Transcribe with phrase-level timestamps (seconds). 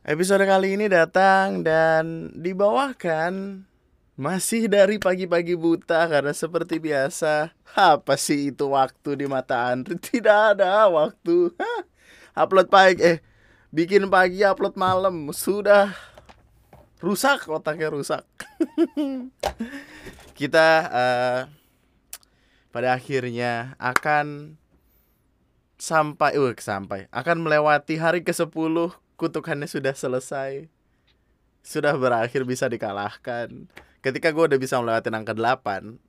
[0.00, 3.68] Episode kali ini datang dan dibawakan
[4.16, 7.52] masih dari pagi-pagi buta karena seperti biasa.
[7.76, 11.52] Apa sih itu waktu di mata Andri tidak ada waktu.
[11.60, 11.84] Hah.
[12.32, 13.18] upload pagi eh
[13.76, 15.28] bikin pagi upload malam.
[15.36, 15.92] Sudah
[17.04, 18.24] rusak otaknya rusak.
[20.40, 21.40] Kita uh,
[22.72, 24.56] pada akhirnya akan
[25.76, 27.04] sampai uh, sampai.
[27.12, 30.64] Akan melewati hari ke-10 kutukannya sudah selesai.
[31.60, 33.68] Sudah berakhir bisa dikalahkan.
[34.00, 36.00] Ketika gue udah bisa melewati angka 8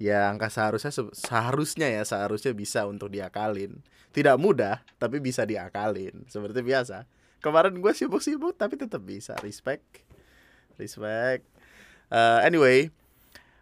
[0.00, 3.80] ya angka seharusnya seharusnya ya seharusnya bisa untuk diakalin.
[4.12, 6.28] Tidak mudah tapi bisa diakalin.
[6.28, 7.08] Seperti biasa.
[7.40, 9.32] Kemarin gue sibuk-sibuk tapi tetap bisa.
[9.40, 10.04] Respect.
[10.76, 11.48] Respect.
[12.12, 12.92] Uh, anyway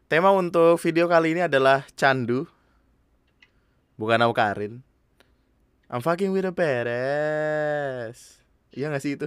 [0.08, 2.50] tema untuk video kali ini adalah candu.
[3.94, 4.82] Bukan Karin
[5.90, 8.37] I'm fucking with a beres.
[8.78, 9.26] Iya gak sih itu?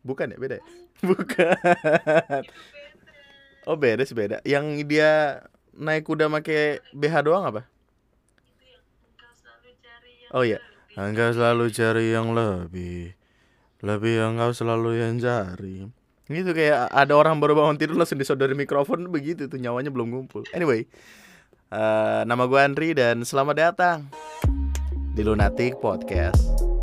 [0.00, 0.56] Bukan ya beda.
[0.56, 0.64] Ya?
[1.12, 2.42] Bukan.
[3.68, 4.40] Oh beres beda.
[4.48, 5.44] Yang dia
[5.76, 7.68] naik kuda make BH doang apa?
[10.32, 10.64] Oh iya.
[10.96, 13.12] Engkau selalu cari yang lebih.
[13.84, 15.84] Lebih kau selalu yang cari.
[16.26, 20.42] Gitu kayak ada orang baru bangun tidur langsung disodori mikrofon begitu tuh nyawanya belum ngumpul.
[20.56, 20.88] Anyway,
[21.70, 24.08] uh, nama gue Andri dan selamat datang
[25.14, 26.75] di Lunatic Podcast.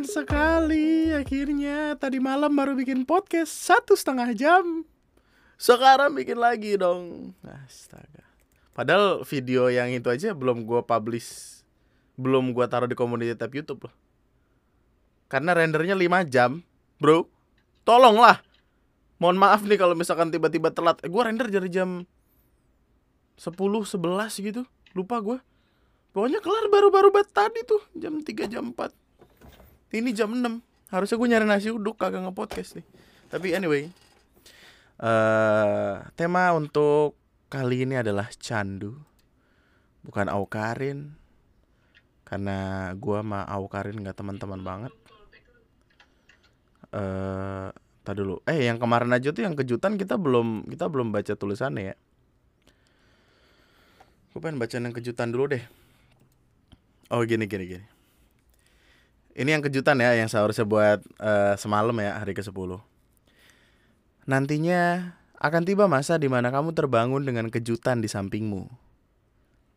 [0.00, 4.64] Menyenangkan sekali akhirnya tadi malam baru bikin podcast satu setengah jam.
[5.60, 7.36] Sekarang bikin lagi dong.
[7.44, 8.24] Astaga.
[8.72, 11.60] Padahal video yang itu aja belum gue publish,
[12.16, 13.94] belum gue taruh di komunitas tab YouTube loh.
[15.28, 16.64] Karena rendernya 5 jam,
[16.96, 17.28] bro.
[17.84, 18.40] Tolonglah.
[19.20, 20.96] Mohon maaf nih kalau misalkan tiba-tiba telat.
[21.04, 22.08] Eh, gue render dari jam
[23.36, 24.00] 10, 11
[24.40, 24.64] gitu
[24.96, 25.40] Lupa gue
[26.12, 28.99] Pokoknya kelar baru-baru banget tadi tuh Jam 3, jam 4
[29.90, 30.42] Ini jam 6
[30.94, 32.86] Harusnya gue nyari nasi uduk kagak nge-podcast nih
[33.30, 33.90] Tapi anyway
[35.02, 37.18] uh, Tema untuk
[37.50, 38.94] kali ini adalah candu
[40.06, 41.14] Bukan aukarin
[42.22, 44.94] Karena gue sama aukarin gak teman-teman banget
[46.90, 48.42] Eh uh, dulu.
[48.46, 51.96] Eh yang kemarin aja tuh yang kejutan kita belum kita belum baca tulisannya ya.
[54.34, 55.64] Gue pengen baca yang kejutan dulu deh.
[57.10, 57.99] Oh gini gini gini.
[59.34, 62.82] Ini yang kejutan ya yang seharusnya buat uh, semalam ya hari ke-10.
[64.26, 68.68] Nantinya akan tiba masa di mana kamu terbangun dengan kejutan di sampingmu.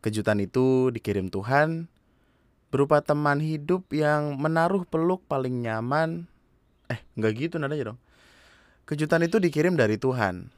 [0.04, 1.88] Kejutan itu dikirim Tuhan
[2.68, 6.28] berupa teman hidup yang menaruh peluk paling nyaman.
[6.92, 7.98] Eh, nggak gitu nadanya dong.
[8.84, 10.52] Kejutan itu dikirim dari Tuhan.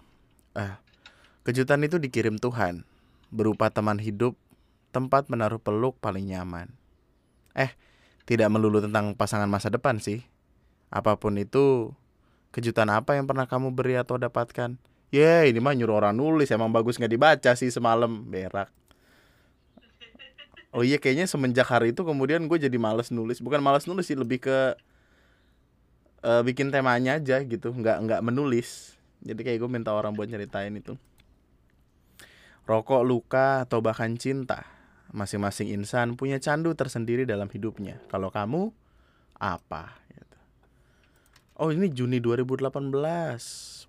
[0.59, 0.75] Eh,
[1.47, 2.83] kejutan itu dikirim Tuhan
[3.31, 4.35] berupa teman hidup,
[4.91, 6.73] tempat menaruh peluk paling nyaman.
[7.55, 7.71] Eh,
[8.27, 10.27] tidak melulu tentang pasangan masa depan sih.
[10.91, 11.95] Apa pun itu,
[12.51, 14.75] kejutan apa yang pernah kamu beri atau dapatkan?
[15.15, 18.69] Ya, yeah, ini mah nyuruh orang nulis, emang bagus nggak dibaca sih semalam, berak.
[20.75, 23.41] Oh iya, kayaknya semenjak hari itu kemudian gue jadi males nulis.
[23.41, 24.77] Bukan males nulis sih, lebih ke
[26.27, 28.99] uh, bikin temanya aja gitu, nggak nggak menulis.
[29.23, 30.99] Jadi kayak gue minta orang buat nyeritain itu
[32.67, 34.67] rokok, luka, atau bahkan cinta.
[35.15, 38.03] Masing-masing insan punya candu tersendiri dalam hidupnya.
[38.11, 38.75] Kalau kamu,
[39.39, 39.97] apa?
[40.11, 40.39] Gitu.
[41.61, 42.73] Oh ini Juni 2018.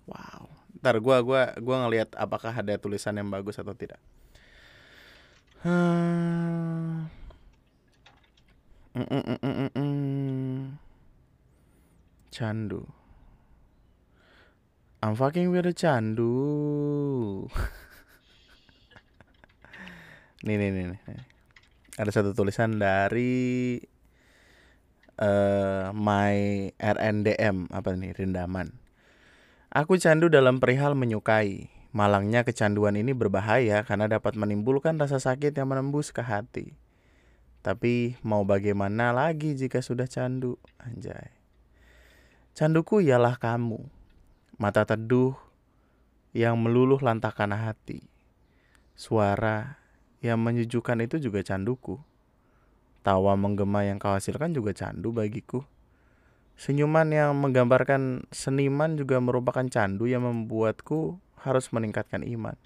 [0.08, 0.42] Wow.
[0.78, 3.98] Ntar gue gua, gua ngelihat apakah ada tulisan yang bagus atau tidak.
[5.66, 7.10] Hmm.
[8.94, 10.58] Mm -mm -mm -mm -mm.
[12.30, 12.86] Candu.
[15.02, 17.50] I'm fucking with a candu.
[20.46, 21.22] nih nih nih, nih.
[21.98, 23.78] ada satu tulisan dari
[25.18, 28.78] uh, my RNDM apa nih Rindaman.
[29.68, 31.68] Aku candu dalam perihal menyukai.
[31.92, 36.76] Malangnya kecanduan ini berbahaya karena dapat menimbulkan rasa sakit yang menembus ke hati.
[37.60, 40.56] Tapi mau bagaimana lagi jika sudah candu?
[40.78, 41.34] Anjay.
[42.54, 43.82] Canduku ialah kamu.
[44.56, 45.36] Mata teduh
[46.32, 48.06] yang meluluh lantakan hati.
[48.98, 49.77] Suara
[50.24, 51.98] yang menyejukkan itu juga canduku.
[53.06, 55.62] Tawa menggema yang kau hasilkan juga candu bagiku.
[56.58, 62.58] Senyuman yang menggambarkan seniman juga merupakan candu yang membuatku harus meningkatkan iman.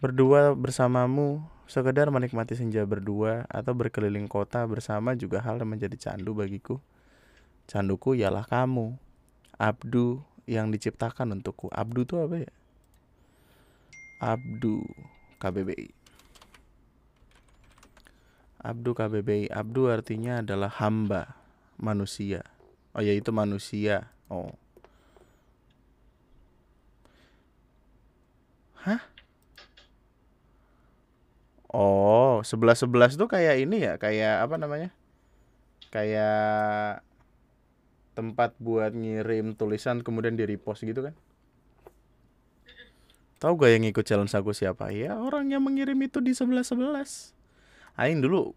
[0.00, 6.32] Berdua bersamamu, sekedar menikmati senja berdua atau berkeliling kota bersama juga hal yang menjadi candu
[6.32, 6.80] bagiku.
[7.68, 8.96] Canduku ialah kamu,
[9.60, 11.68] Abdu yang diciptakan untukku.
[11.68, 12.52] Abdu itu apa ya?
[14.24, 14.80] Abdu
[15.36, 15.99] KBBI.
[18.60, 19.48] Abdu KBBI.
[19.48, 21.36] Abdu artinya adalah hamba
[21.80, 22.44] manusia.
[22.92, 24.12] Oh ya itu manusia.
[24.28, 24.52] Oh.
[28.84, 29.00] Hah?
[31.70, 34.90] Oh, sebelas sebelas tuh kayak ini ya, kayak apa namanya?
[35.94, 37.06] Kayak
[38.18, 41.14] tempat buat ngirim tulisan kemudian di repost gitu kan?
[43.40, 44.92] Tahu gak yang ikut challenge aku siapa?
[44.92, 47.32] Ya orang yang mengirim itu di sebelas sebelas.
[48.00, 48.56] Aing dulu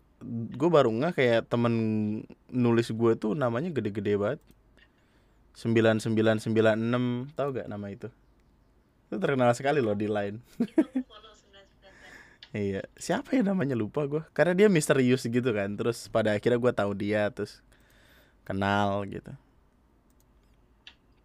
[0.55, 1.75] gue baru nggak kayak temen
[2.47, 4.41] nulis gue tuh namanya gede-gede banget.
[5.53, 8.09] sembilan sembilan sembilan enam tahu gak nama itu?
[9.05, 10.37] Itu terkenal sekali loh di line.
[12.53, 14.21] Iya, siapa ya namanya lupa gue.
[14.29, 15.73] Karena dia misterius gitu kan.
[15.73, 17.65] Terus pada akhirnya gue tahu dia, terus
[18.45, 19.33] kenal gitu.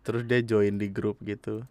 [0.09, 1.69] Terus dia join di grup gitu.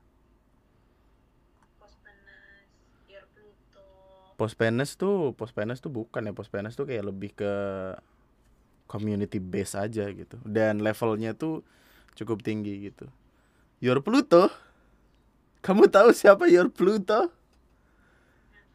[4.38, 6.34] Post penis tuh, post penis tuh bukan ya.
[6.34, 7.54] Post penis tuh kayak lebih ke
[8.86, 10.38] community base aja gitu.
[10.46, 11.66] Dan levelnya tuh
[12.14, 13.10] cukup tinggi gitu.
[13.82, 14.54] Your Pluto.
[15.66, 17.34] Kamu tahu siapa Your Pluto?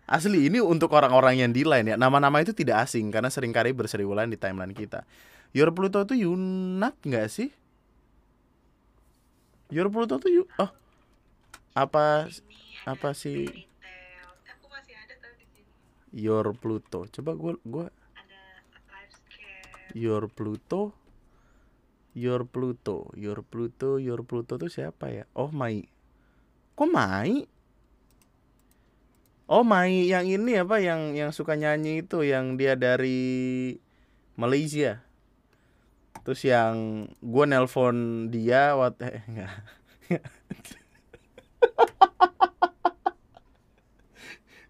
[0.04, 1.96] Asli ini untuk orang-orang yang di line ya.
[1.96, 5.06] Nama-nama itu tidak asing karena sering kali berseriulan di timeline kita.
[5.54, 7.48] Your Pluto itu Yunat nggak sih?
[9.72, 10.48] Your Pluto tuh yuk.
[10.60, 10.68] Oh.
[11.72, 12.28] Apa
[12.84, 13.64] apa sih?
[16.12, 17.08] Your Pluto.
[17.08, 17.86] Coba gue gue
[19.92, 20.96] Your Pluto.
[22.12, 25.24] Your Pluto, Your Pluto, Your Pluto tuh siapa ya?
[25.32, 25.88] Oh, Mai.
[26.76, 27.48] Kok Mai?
[29.52, 33.76] Oh Mai yang ini apa yang yang suka nyanyi itu yang dia dari
[34.32, 35.04] Malaysia.
[36.24, 39.52] Terus yang gue nelpon dia waktu eh, enggak.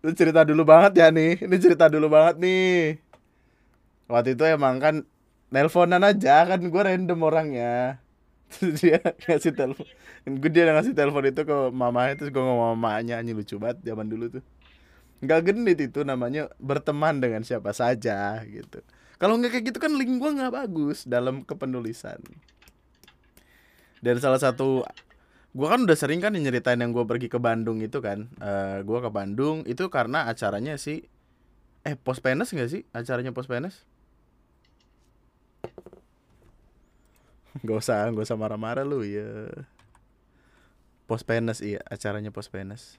[0.02, 1.46] Itu cerita dulu banget ya nih.
[1.46, 2.98] Ini cerita dulu banget nih.
[4.10, 4.94] Waktu itu emang kan
[5.54, 8.02] nelponan aja kan gue random orangnya.
[8.52, 9.86] Terus dia ngasih telepon.
[10.26, 14.06] Gue dia ngasih telepon itu ke mamanya terus gue ngomong mamanya nyanyi lucu banget zaman
[14.06, 14.44] dulu tuh
[15.22, 18.82] nggak genit itu namanya berteman dengan siapa saja gitu
[19.22, 22.18] kalau nggak kayak gitu kan link gue nggak bagus dalam kepenulisan
[24.02, 24.82] dan salah satu
[25.52, 28.88] gue kan udah sering kan nyeritain yang gue pergi ke Bandung itu kan uh, eh,
[28.88, 31.04] gue ke Bandung itu karena acaranya sih
[31.84, 33.84] eh pos penes nggak sih acaranya pos penes
[37.62, 39.44] Gak usah, gak usah marah-marah lu ya.
[41.04, 42.96] Pos penes iya, acaranya pos penes.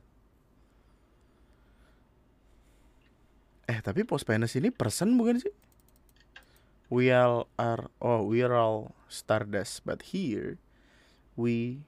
[3.66, 5.54] Eh tapi post penis ini person bukan sih?
[6.92, 10.62] We all are oh we are all stardust, but here
[11.40, 11.82] we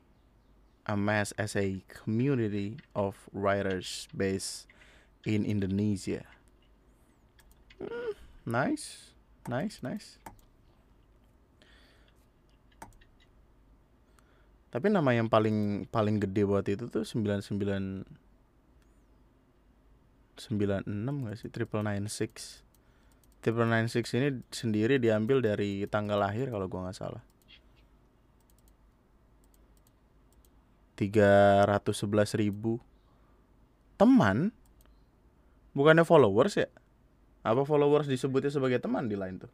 [0.86, 4.70] amass as a community of writers based
[5.26, 6.24] in Indonesia.
[7.82, 8.14] Hmm,
[8.46, 9.12] nice,
[9.50, 10.22] nice, nice.
[14.70, 18.04] Tapi nama yang paling paling gede buat itu tuh 99
[20.36, 20.84] 96
[21.24, 22.60] gak sih triple nine six
[23.40, 27.24] triple nine six ini sendiri diambil dari tanggal lahir kalau gua nggak salah
[30.96, 32.80] tiga ratus sebelas ribu
[34.00, 34.52] teman.
[35.76, 36.68] Bukannya followers ya?
[37.44, 39.52] Apa followers disebutnya sebagai teman di lain tuh?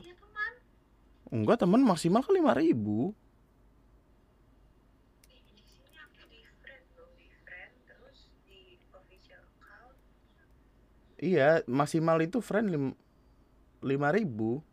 [0.00, 0.16] Iya,
[1.30, 3.12] Enggak teman maksimal kan lima ribu.
[11.20, 12.84] Iya, maksimal itu friend lim
[13.84, 14.64] lima ribu.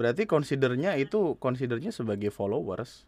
[0.00, 3.04] Berarti considernya itu considernya sebagai followers.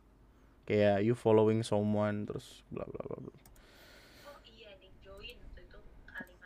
[0.69, 3.33] Kayak you following someone terus bla bla bla bla.
[3.33, 5.79] Oh iya, join itu.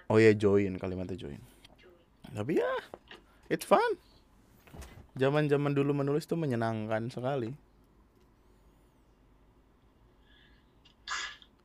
[0.07, 1.43] Oh iya join kalimatnya join.
[1.75, 2.31] join.
[2.31, 2.73] Tapi ya,
[3.51, 3.99] it's fun.
[5.19, 7.51] Zaman-zaman dulu menulis tuh menyenangkan sekali.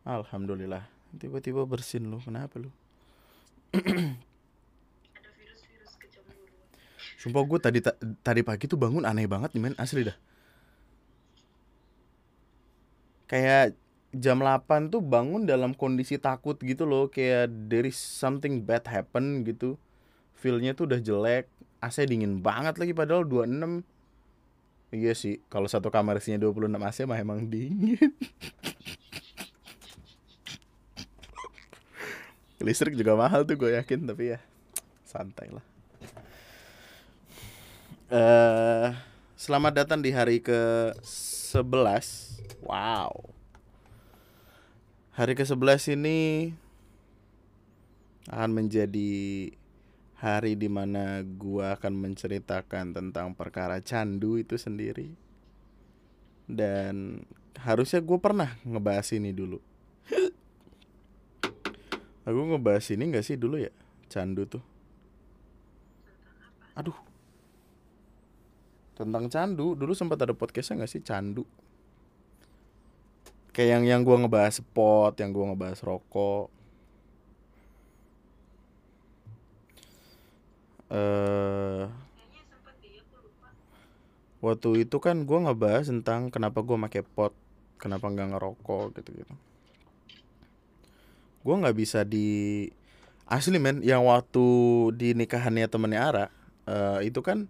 [0.09, 0.89] Alhamdulillah.
[1.21, 2.17] Tiba-tiba bersin lu.
[2.17, 2.73] Kenapa lu?
[7.21, 7.79] Sumpah gue tadi
[8.25, 10.17] tadi pagi tuh bangun aneh banget nih men asli dah.
[13.29, 13.77] Kayak
[14.09, 19.45] jam 8 tuh bangun dalam kondisi takut gitu loh kayak there is something bad happen
[19.45, 19.77] gitu.
[20.33, 21.45] Feelnya tuh udah jelek,
[21.77, 23.85] AC dingin banget lagi padahal 26
[24.91, 28.11] Iya sih, kalau satu kamar isinya 26 AC mah emang dingin.
[32.61, 34.39] listrik juga mahal tuh gue yakin tapi ya
[35.01, 35.70] santai lah
[38.11, 38.91] uh,
[39.39, 41.55] selamat datang di hari ke 11
[42.67, 43.15] wow.
[45.15, 46.51] Hari ke 11 ini
[48.27, 49.11] akan menjadi
[50.21, 55.15] hari di mana gua akan menceritakan tentang perkara candu itu sendiri.
[56.51, 57.23] Dan
[57.63, 59.59] harusnya gue pernah ngebahas ini dulu.
[62.27, 63.71] Aku ngebahas ini gak sih dulu ya?
[64.11, 64.63] Candu tuh.
[66.75, 67.10] Aduh
[69.01, 69.73] tentang candu.
[69.73, 71.01] Dulu sempat ada podcastnya gak sih?
[71.01, 71.43] Candu.
[73.51, 76.47] Kayak yang yang gue ngebahas spot yang gue ngebahas rokok.
[80.91, 81.85] Eh
[84.41, 87.33] waktu itu kan gue ngebahas tentang kenapa gue pakai pot
[87.77, 89.33] kenapa nggak ngerokok gitu gitu
[91.41, 92.69] gue nggak bisa di
[93.29, 94.45] asli men yang waktu
[94.97, 96.25] di nikahannya temennya Ara
[96.65, 97.45] uh, itu kan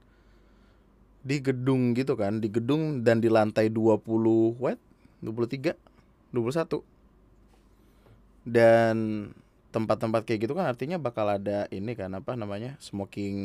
[1.22, 4.82] di gedung gitu kan di gedung dan di lantai 20 what?
[5.22, 5.78] 23
[6.34, 6.82] 21
[8.42, 9.30] dan
[9.70, 13.38] tempat-tempat kayak gitu kan artinya bakal ada ini kan apa namanya smoking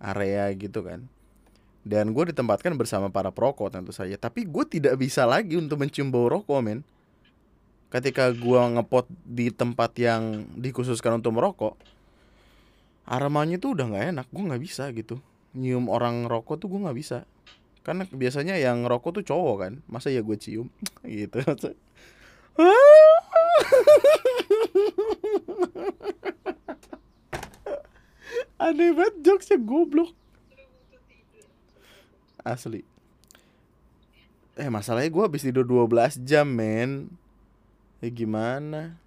[0.00, 1.04] area gitu kan.
[1.80, 4.16] Dan gue ditempatkan bersama para perokok tentu saja.
[4.16, 6.80] Tapi gue tidak bisa lagi untuk mencium bau rokok men.
[7.88, 11.76] Ketika gue ngepot di tempat yang dikhususkan untuk merokok
[13.08, 14.26] aromanya tuh udah nggak enak.
[14.28, 15.20] Gue nggak bisa gitu
[15.56, 17.26] nyium orang rokok tuh gue nggak bisa.
[17.80, 19.72] Karena biasanya yang rokok tuh cowok kan.
[19.88, 20.68] Masa ya gue cium?
[21.06, 21.40] Gitu.
[28.60, 30.12] Aneh banget jokesnya goblok.
[32.44, 32.84] Asli.
[34.60, 37.08] Eh masalahnya gue habis tidur 12 jam men.
[38.04, 39.00] Ya gimana?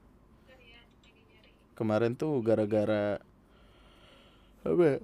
[1.73, 3.17] Kemarin tuh gara-gara
[4.63, 4.97] Apa ya?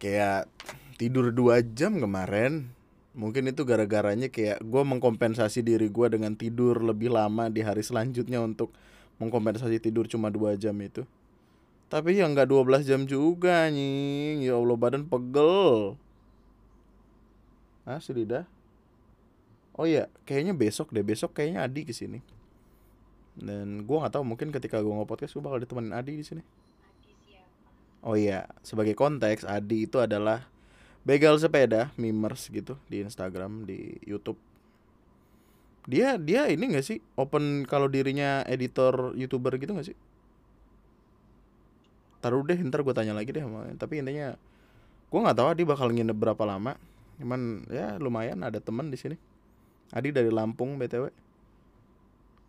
[0.00, 0.48] Kayak
[0.96, 2.72] tidur 2 jam kemarin
[3.10, 8.38] Mungkin itu gara-garanya kayak gue mengkompensasi diri gue dengan tidur lebih lama di hari selanjutnya
[8.38, 8.70] untuk
[9.18, 11.02] mengkompensasi tidur cuma 2 jam itu.
[11.90, 14.46] Tapi ya nggak 12 jam juga nying.
[14.46, 15.98] Ya Allah badan pegel.
[17.82, 18.46] Asli dah.
[19.74, 21.02] Oh iya, kayaknya besok deh.
[21.02, 22.22] Besok kayaknya Adi ke sini.
[23.34, 26.46] Dan gue nggak tahu mungkin ketika gue nge-podcast gue bakal ditemenin Adi di sini.
[28.00, 30.48] Oh iya, sebagai konteks Adi itu adalah
[31.04, 34.40] begal sepeda mimers gitu di Instagram di YouTube.
[35.88, 37.00] Dia dia ini gak sih?
[37.16, 39.96] Open kalau dirinya editor youtuber gitu gak sih?
[42.20, 43.44] Taruh deh ntar gue tanya lagi deh
[43.80, 44.36] tapi intinya
[45.08, 46.76] gue nggak tahu Adi bakal nginep berapa lama.
[47.20, 49.16] Cuman ya lumayan ada teman di sini.
[49.90, 51.10] Adi dari Lampung btw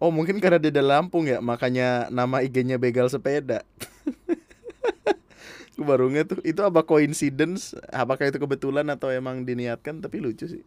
[0.02, 3.62] oh mungkin karena dia dari Lampung ya makanya nama IG-nya begal sepeda
[5.76, 7.72] Gue baru tuh itu apa coincidence?
[7.90, 10.04] Apakah itu kebetulan atau emang diniatkan?
[10.04, 10.64] Tapi lucu sih.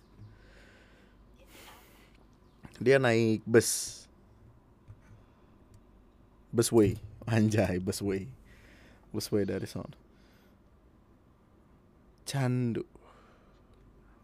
[2.81, 4.03] Dia naik bus.
[6.55, 6.97] Busway,
[7.29, 8.25] anjay busway.
[9.13, 9.93] Busway dari sana.
[12.25, 12.87] Candu.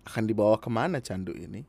[0.08, 1.62] Akan dibawa ke mana candu ini?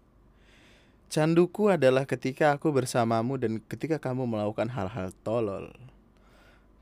[1.11, 5.67] Canduku adalah ketika aku bersamamu dan ketika kamu melakukan hal-hal tolol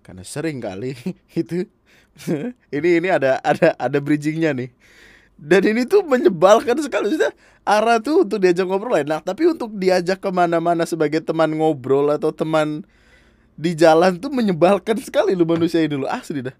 [0.09, 0.97] karena sering kali
[1.37, 1.69] itu
[2.75, 4.73] ini ini ada ada ada bridgingnya nih.
[5.39, 7.13] Dan ini tuh menyebalkan sekali.
[7.13, 7.31] Sudah
[7.63, 12.33] arah tuh untuk diajak ngobrol enak tapi untuk diajak ke mana-mana sebagai teman ngobrol atau
[12.33, 12.81] teman
[13.53, 16.09] di jalan tuh menyebalkan sekali lu manusia ini lu.
[16.09, 16.57] Asli dah.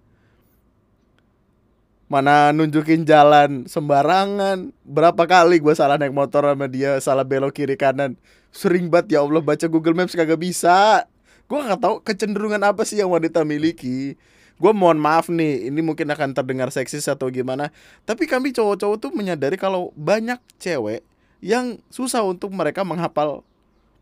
[2.06, 4.70] Mana nunjukin jalan sembarangan.
[4.86, 8.14] Berapa kali gue salah naik motor sama dia salah belok kiri kanan.
[8.54, 11.10] Sering banget ya Allah baca Google Maps kagak bisa
[11.50, 14.14] gue nggak tahu kecenderungan apa sih yang wanita miliki.
[14.60, 17.72] Gue mohon maaf nih ini mungkin akan terdengar seksis atau gimana
[18.04, 21.00] tapi kami cowok-cowok tuh menyadari kalau banyak cewek
[21.40, 23.42] yang susah untuk mereka menghafal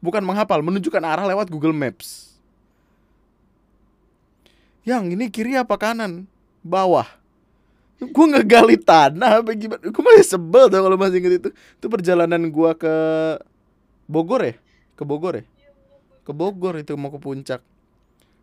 [0.01, 2.35] bukan menghafal menunjukkan arah lewat Google Maps.
[4.81, 6.25] Yang ini kiri apa kanan?
[6.65, 7.05] Bawah.
[8.01, 9.81] Gue ngegali tanah apa gimana?
[9.83, 11.49] Gue masih sebel tuh kalau masih inget itu.
[11.53, 12.95] Itu perjalanan gue ke
[14.09, 14.55] Bogor ya?
[14.97, 15.45] Ke Bogor ya
[16.27, 17.63] ke Bogor itu mau ke puncak.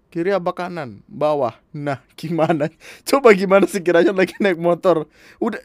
[0.09, 1.05] Kiri apa kanan?
[1.05, 1.53] Bawah.
[1.77, 2.73] Nah gimana?
[3.05, 5.05] Coba gimana sih kiranya lagi naik motor?
[5.37, 5.61] Udah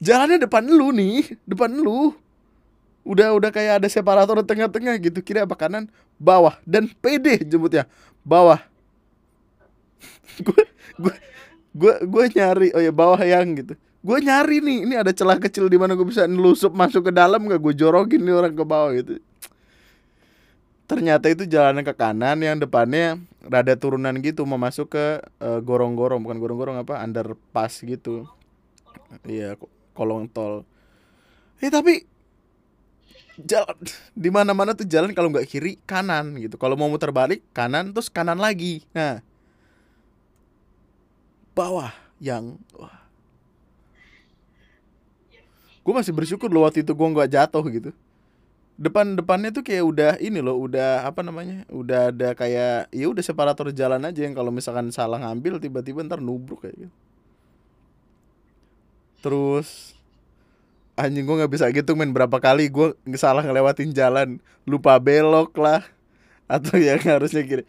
[0.00, 2.16] jalannya depan lu nih depan lu.
[3.04, 5.20] Udah udah kayak ada separator di tengah-tengah gitu.
[5.20, 5.92] Kiri apa kanan?
[6.16, 6.56] Bawah.
[6.64, 7.84] Dan PD jemputnya.
[8.24, 8.64] Bawah.
[10.40, 10.62] Gue
[10.96, 11.14] gue
[11.76, 12.68] gue gue nyari.
[12.72, 13.76] Oh ya bawah yang gitu.
[14.00, 14.78] Gue nyari nih.
[14.88, 18.24] Ini ada celah kecil di mana gue bisa nelusup masuk ke dalam gak gue jorokin
[18.24, 19.20] nih orang ke bawah gitu
[20.88, 26.20] ternyata itu jalan ke kanan yang depannya rada turunan gitu mau masuk ke gorong gorong-gorong
[26.24, 28.24] bukan gorong-gorong apa underpass gitu.
[29.28, 29.60] Iya
[29.92, 30.64] kolong tol.
[31.60, 32.08] Eh tapi
[33.36, 33.76] jalan
[34.24, 36.56] di mana mana tuh jalan kalau nggak kiri kanan gitu.
[36.56, 38.80] Kalau mau muter balik kanan terus kanan lagi.
[38.96, 39.20] Nah
[41.52, 43.04] bawah yang wah.
[45.84, 47.92] Gue masih bersyukur loh waktu itu gue nggak jatuh gitu
[48.78, 53.24] depan depannya tuh kayak udah ini loh udah apa namanya udah ada kayak ya udah
[53.26, 56.96] separator jalan aja yang kalau misalkan salah ngambil tiba-tiba ntar nubruk kayak gitu.
[59.18, 59.98] Terus
[60.94, 65.82] anjing gue nggak bisa gitu main berapa kali gue salah ngelewatin jalan lupa belok lah
[66.46, 67.66] atau yang harusnya kiri.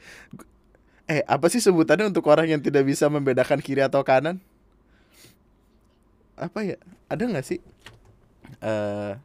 [1.10, 4.38] Eh apa sih sebutannya untuk orang yang tidak bisa membedakan kiri atau kanan?
[6.38, 6.78] Apa ya?
[7.10, 7.60] Ada nggak sih?
[8.62, 9.18] Uh,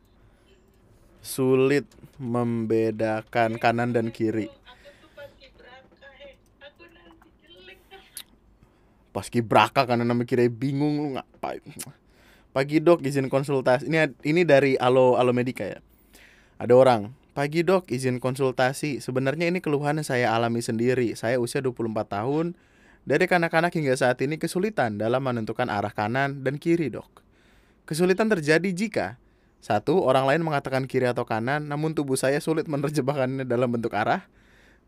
[1.24, 1.88] sulit
[2.20, 4.52] membedakan kanan dan kiri
[9.14, 11.62] pas kibraka karena nama kira bingung lu ngapain
[12.54, 13.90] Pagi dok izin konsultasi.
[13.90, 15.82] Ini ini dari Alo Alo Medika ya.
[16.62, 17.10] Ada orang.
[17.34, 19.02] Pagi dok izin konsultasi.
[19.02, 21.18] Sebenarnya ini keluhan saya alami sendiri.
[21.18, 22.54] Saya usia 24 tahun.
[23.02, 27.26] Dari kanak-kanak hingga saat ini kesulitan dalam menentukan arah kanan dan kiri dok.
[27.90, 29.18] Kesulitan terjadi jika
[29.64, 34.28] satu, orang lain mengatakan kiri atau kanan, namun tubuh saya sulit menerjemahkannya dalam bentuk arah.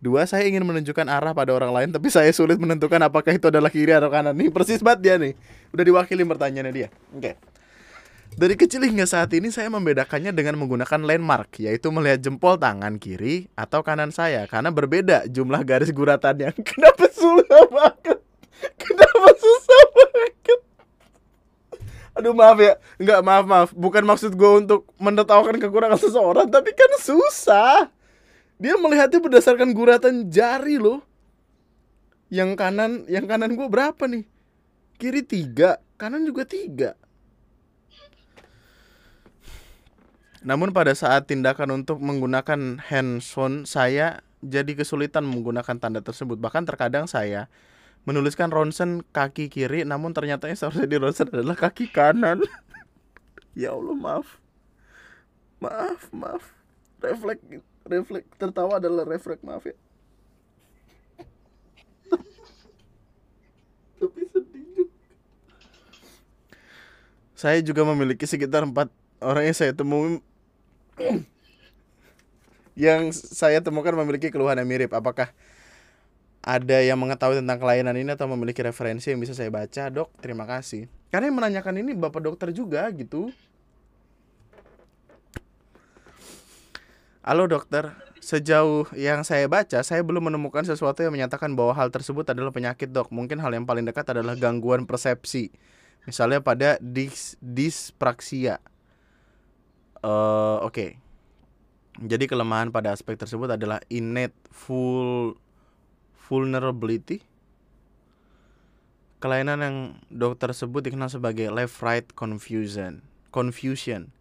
[0.05, 3.73] Dua, saya ingin menunjukkan arah pada orang lain, tapi saya sulit menentukan apakah itu adalah
[3.73, 4.37] kiri atau kanan.
[4.37, 5.33] Nih persis banget dia nih.
[5.73, 6.89] Udah diwakili pertanyaannya dia.
[7.17, 7.33] Oke.
[7.33, 7.35] Okay.
[8.37, 13.49] Dari kecil hingga saat ini saya membedakannya dengan menggunakan landmark, yaitu melihat jempol tangan kiri
[13.57, 16.53] atau kanan saya, karena berbeda jumlah garis guratannya.
[16.69, 18.21] Kenapa susah banget?
[18.77, 20.61] Kenapa susah banget?
[22.17, 26.89] Aduh maaf ya, nggak maaf maaf, bukan maksud gue untuk menertawakan kekurangan seseorang, tapi kan
[26.97, 27.93] susah.
[28.57, 31.05] Dia melihatnya berdasarkan guratan jari loh.
[32.33, 34.25] Yang kanan, yang kanan gue berapa nih?
[34.97, 36.97] Kiri tiga, kanan juga tiga.
[40.41, 46.41] Namun pada saat tindakan untuk menggunakan handphone saya jadi kesulitan menggunakan tanda tersebut.
[46.41, 47.53] Bahkan terkadang saya
[48.07, 52.39] menuliskan ronsen kaki kiri namun ternyata yang seharusnya di ronsen adalah kaki kanan.
[53.59, 54.39] ya Allah maaf.
[55.59, 56.55] Maaf, maaf.
[57.03, 57.43] Refleks
[57.85, 59.75] refleks tertawa adalah refleks maaf ya.
[63.99, 64.95] Tapi sedih juga.
[67.35, 68.87] Saya juga memiliki sekitar empat
[69.19, 70.23] orang yang saya temui
[72.87, 74.95] yang saya temukan memiliki keluhan yang mirip.
[74.95, 75.35] Apakah
[76.47, 80.15] ada yang mengetahui tentang kelainan ini atau memiliki referensi yang bisa saya baca, dok?
[80.23, 80.87] Terima kasih.
[81.11, 83.35] Karena yang menanyakan ini bapak dokter juga gitu.
[87.27, 87.91] Halo dokter,
[88.23, 92.95] sejauh yang saya baca, saya belum menemukan sesuatu yang menyatakan bahwa hal tersebut adalah penyakit
[92.95, 93.11] dok.
[93.11, 95.51] Mungkin hal yang paling dekat adalah gangguan persepsi.
[96.07, 98.63] Misalnya pada dis dispraksia
[100.07, 100.91] uh, oke okay.
[101.99, 105.35] jadi kelemahan pada aspek tersebut adalah innate full
[106.27, 107.23] vulnerability.
[109.23, 109.77] Kelainan yang
[110.13, 113.01] dokter sebut dikenal sebagai left right confusion
[113.33, 114.13] confusion.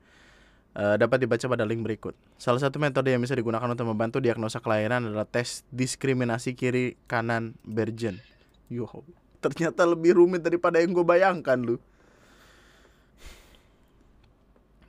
[0.75, 2.11] Uh, dapat dibaca pada link berikut.
[2.35, 7.55] Salah satu metode yang bisa digunakan untuk membantu diagnosa kelainan adalah tes diskriminasi kiri kanan
[7.63, 8.19] Bergen
[8.69, 8.89] yo
[9.39, 11.77] ternyata lebih rumit daripada yang gue bayangkan lu.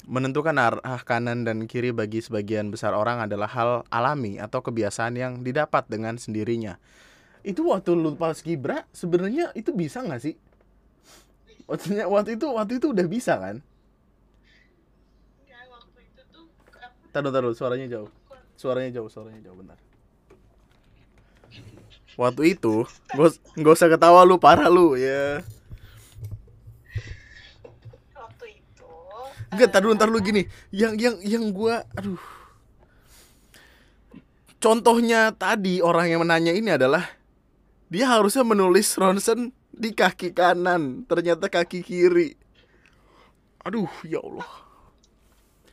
[0.07, 5.33] Menentukan arah kanan dan kiri bagi sebagian besar orang adalah hal alami atau kebiasaan yang
[5.43, 6.79] didapat dengan sendirinya.
[7.47, 10.35] Itu waktu lu pas kibra sebenarnya itu bisa nggak sih?
[11.71, 13.63] Waktu itu waktu itu udah bisa kan?
[17.15, 18.11] Taruh taruh suaranya jauh.
[18.59, 19.79] Suaranya jauh, suaranya jauh bentar.
[22.17, 22.89] Waktu itu,
[23.61, 25.45] gak usah ketawa lu parah lu ya.
[29.53, 30.43] Enggak, tar dulu, tar dulu gini.
[30.75, 32.21] Yang yang yang gua aduh.
[34.61, 37.16] Contohnya tadi orang yang menanya ini adalah
[37.93, 42.35] dia harusnya menulis ronsen di kaki kanan, ternyata kaki kiri.
[43.63, 44.51] Aduh, ya Allah.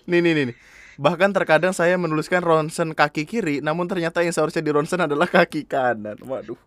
[0.09, 0.45] Nih nih nih.
[0.51, 0.57] nih.
[0.93, 5.65] Bahkan terkadang saya menuliskan ronsen kaki kiri, namun ternyata yang seharusnya di ronsen adalah kaki
[5.65, 6.21] kanan.
[6.21, 6.59] Waduh.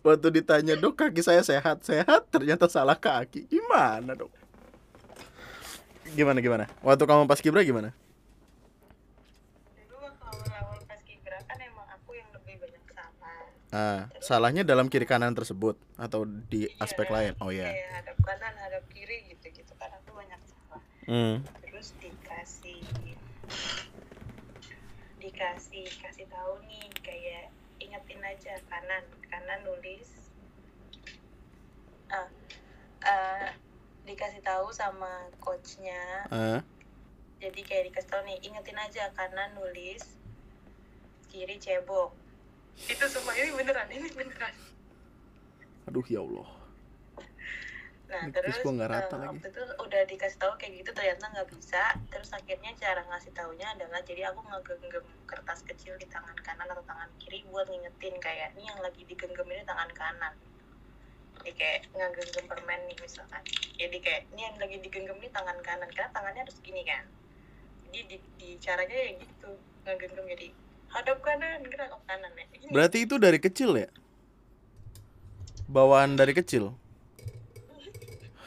[0.00, 3.46] Waktu ditanya, dok kaki saya sehat-sehat, ternyata salah kaki.
[3.46, 4.32] Gimana dok?
[6.10, 6.64] gimana gimana?
[6.82, 7.94] Waktu kamu pas kibra gimana?
[9.78, 13.46] Dulu waktu awal-awal pas kibra kan emang aku yang lebih banyak salah.
[13.70, 17.38] Ah, Terus, salahnya dalam kiri kanan tersebut atau di iya, aspek lain?
[17.38, 17.70] Oh ya.
[17.70, 18.02] Yeah.
[18.02, 20.82] hadap kanan, hadap kiri gitu-gitu kan aku banyak salah.
[21.06, 21.46] Hmm.
[21.62, 22.82] Terus dikasih
[25.20, 30.08] dikasih kasih tahu nih kayak ingetin aja kanan kanan nulis
[32.08, 32.28] uh,
[33.04, 33.48] uh,
[34.08, 36.60] dikasih tahu sama coachnya uh.
[37.36, 40.04] jadi kayak dikasih tau nih ingetin aja kanan nulis
[41.28, 42.16] kiri cebok
[42.88, 44.54] itu semua ini beneran ini beneran.
[45.90, 46.48] Aduh ya Allah.
[48.10, 49.28] Nah Ini terus terus gua nggak rata eh, lagi.
[49.38, 51.82] waktu itu udah dikasih tahu kayak gitu ternyata nggak bisa.
[52.10, 56.82] Terus akhirnya cara ngasih taunya adalah jadi aku ngegenggam kertas kecil di tangan kanan atau
[56.82, 60.34] tangan kiri buat ngingetin kayak ini yang lagi digenggam ini tangan kanan.
[61.38, 63.42] Jadi kayak ngegenggam permen nih misalkan.
[63.78, 65.88] Jadi kayak ini yang lagi digenggam ini tangan kanan.
[65.94, 67.06] Karena tangannya harus gini kan.
[67.86, 69.50] Jadi di, di caranya ya gitu
[69.86, 70.26] ngegenggam.
[70.26, 70.50] Jadi
[70.90, 72.70] hadap kanan gerak ke kanan ya Gini.
[72.74, 73.88] berarti itu dari kecil ya
[75.70, 76.74] bawaan dari kecil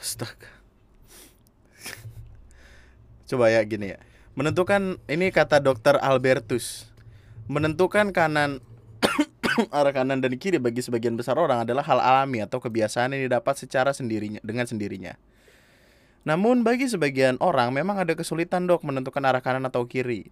[0.04, 0.52] Astaga.
[3.32, 4.04] Coba ya gini ya.
[4.36, 6.92] Menentukan ini kata dokter Albertus.
[7.48, 8.60] Menentukan kanan
[9.72, 13.56] arah kanan dan kiri bagi sebagian besar orang adalah hal alami atau kebiasaan yang didapat
[13.64, 15.16] secara sendirinya dengan sendirinya.
[16.28, 20.28] Namun bagi sebagian orang memang ada kesulitan dok menentukan arah kanan atau kiri.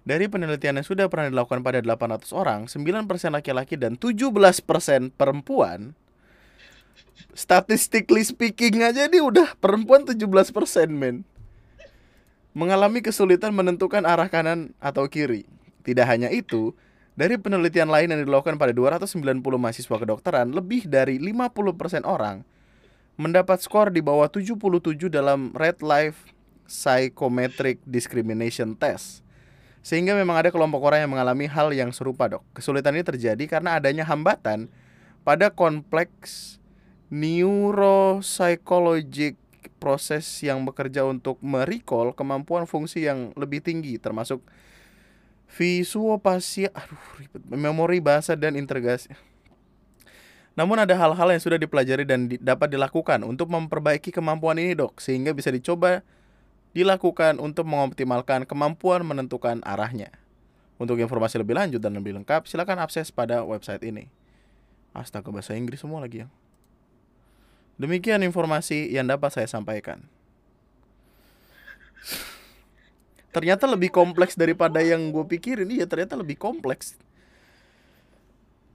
[0.00, 5.92] Dari penelitian yang sudah pernah dilakukan pada 800 orang, 9% laki-laki dan 17% perempuan
[7.30, 10.50] Statistically speaking aja dia udah perempuan 17%
[10.90, 11.22] men.
[12.50, 15.46] Mengalami kesulitan menentukan arah kanan atau kiri.
[15.86, 16.74] Tidak hanya itu,
[17.14, 22.42] dari penelitian lain yang dilakukan pada 290 mahasiswa kedokteran Lebih dari 50% orang
[23.20, 26.32] mendapat skor di bawah 77 dalam Red Life
[26.64, 29.20] Psychometric Discrimination Test
[29.80, 32.44] sehingga memang ada kelompok orang yang mengalami hal yang serupa dok.
[32.52, 34.68] Kesulitan ini terjadi karena adanya hambatan
[35.24, 36.60] pada kompleks
[37.10, 39.36] neuropsychologic
[39.80, 44.44] proses yang bekerja untuk merecall kemampuan fungsi yang lebih tinggi termasuk
[45.50, 49.10] visuopasia, aduh ribet, memori bahasa dan integrasi.
[50.54, 55.00] Namun ada hal-hal yang sudah dipelajari dan di- dapat dilakukan untuk memperbaiki kemampuan ini dok
[55.02, 56.04] sehingga bisa dicoba
[56.70, 60.14] dilakukan untuk mengoptimalkan kemampuan menentukan arahnya.
[60.80, 64.08] Untuk informasi lebih lanjut dan lebih lengkap, silakan akses pada website ini.
[64.96, 66.28] Astaga bahasa Inggris semua lagi ya.
[67.76, 70.04] Demikian informasi yang dapat saya sampaikan.
[73.30, 75.68] Ternyata lebih kompleks daripada yang gue pikirin.
[75.70, 76.98] Iya, ternyata lebih kompleks.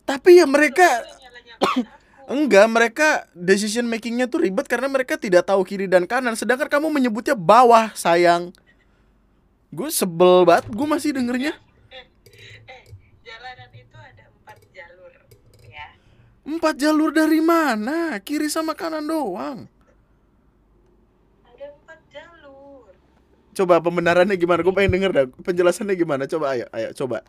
[0.05, 2.04] Tapi ya mereka Nyala-nyalain aku.
[2.25, 3.07] Enggak, mereka
[3.37, 6.33] decision makingnya tuh ribet karena mereka tidak tahu kiri dan kanan.
[6.33, 8.49] Sedangkan kamu menyebutnya bawah, sayang.
[9.69, 11.53] Gue sebel banget, gue masih dengernya.
[11.91, 12.05] eh,
[12.65, 12.81] eh,
[13.21, 15.11] jalanan itu ada empat jalur
[15.67, 15.87] ya
[16.41, 18.15] Empat jalur dari mana?
[18.21, 19.67] Kiri sama kanan doang.
[21.45, 22.89] ada empat jalur
[23.53, 24.63] Coba pembenarannya gimana?
[24.63, 25.25] Gue pengen denger dah.
[25.43, 26.23] Penjelasannya gimana?
[26.25, 27.21] Coba ayo, ayo coba.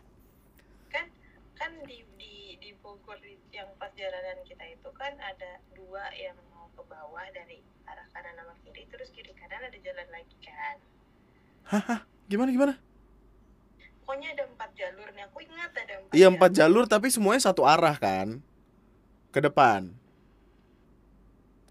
[0.87, 1.05] kan
[1.53, 6.35] kan di di di Bogor di- yang pas jalanan kita itu kan ada dua yang
[6.49, 10.77] mau ke bawah dari arah kanan sama kiri terus kiri kanan ada jalan lagi kan
[12.27, 12.73] Gimana gimana?
[14.01, 17.63] pokoknya ada empat jalur nih aku ingat ada empat Iya empat jalur tapi semuanya satu
[17.63, 18.39] arah kan?
[19.29, 19.91] Ke depan.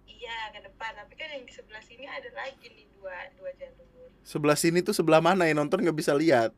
[0.06, 3.84] iya ke depan tapi kan yang di sebelah sini ada lagi nih dua dua jalur
[4.20, 6.52] Sebelah sini tuh sebelah mana yang nonton nggak bisa lihat.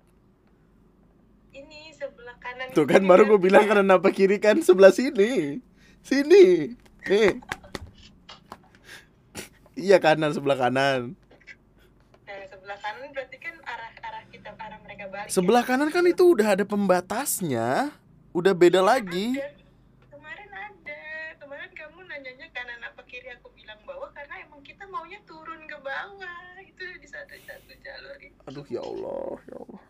[1.52, 3.30] ini sebelah kanan Tuh kan baru kan.
[3.34, 5.62] gue bilang kanan apa kiri kan sebelah sini.
[6.02, 6.74] Sini.
[7.08, 7.40] Nih.
[9.78, 11.14] Iya kanan sebelah kanan.
[12.26, 15.68] nah sebelah kanan berarti kan arah arah kita arah mereka balik Sebelah ya.
[15.70, 17.94] kanan kan itu udah ada pembatasnya.
[18.34, 19.38] Udah beda lagi.
[19.38, 19.54] Ada.
[20.10, 21.00] kemarin ada
[21.38, 25.76] kemarin kamu nanyanya kanan apa kiri aku bilang bawah karena emang kita maunya turun ke
[25.78, 29.82] bawah itu di satu satu jalur itu Aduh ya Allah, ya Allah.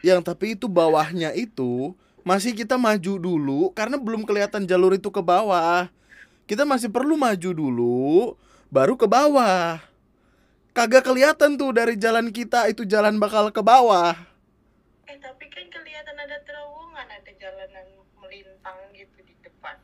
[0.00, 5.22] Yang tapi itu bawahnya itu masih kita maju dulu karena belum kelihatan jalur itu ke
[5.22, 5.88] bawah.
[6.44, 8.34] Kita masih perlu maju dulu
[8.70, 9.78] baru ke bawah.
[10.70, 14.14] Kagak kelihatan tuh dari jalan kita itu jalan bakal ke bawah.
[15.10, 19.74] eh tapi kan kelihatan ada terowongan ada jalanan melintang gitu di depan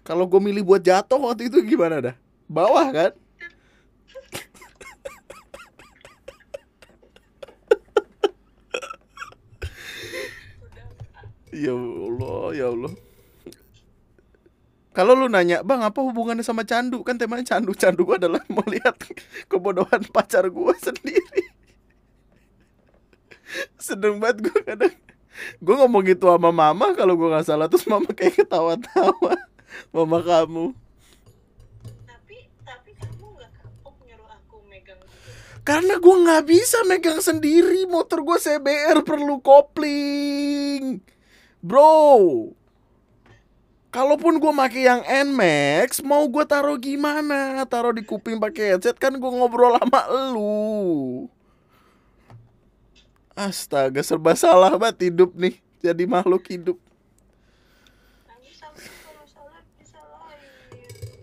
[0.00, 2.16] Kalau gue milih buat jatuh waktu itu gimana dah?
[2.48, 3.12] Bawah kan?
[10.64, 10.86] udah
[11.50, 12.94] Ya Allah, ya Allah.
[14.90, 17.06] Kalau lu nanya, bang apa hubungannya sama candu?
[17.06, 17.70] Kan temanya candu.
[17.78, 18.98] Candu gua adalah melihat
[19.46, 21.46] kebodohan pacar gua sendiri.
[23.78, 24.94] Sedeng banget gue kadang.
[25.62, 29.38] Gue ngomong gitu sama mama kalau gua nggak salah terus mama kayak ketawa-tawa.
[29.94, 30.74] Mama kamu.
[32.02, 37.86] tapi tapi kamu nggak kapok nyuruh aku megang gitu Karena gua nggak bisa megang sendiri
[37.86, 40.98] motor gua CBR perlu kopling,
[41.60, 42.52] bro.
[43.90, 47.66] Kalaupun gue make yang Nmax, mau gue taruh gimana?
[47.66, 51.26] Taruh di kuping pakai headset kan gue ngobrol sama lu.
[53.34, 55.58] Astaga, serba salah banget hidup nih.
[55.82, 56.78] Jadi makhluk hidup.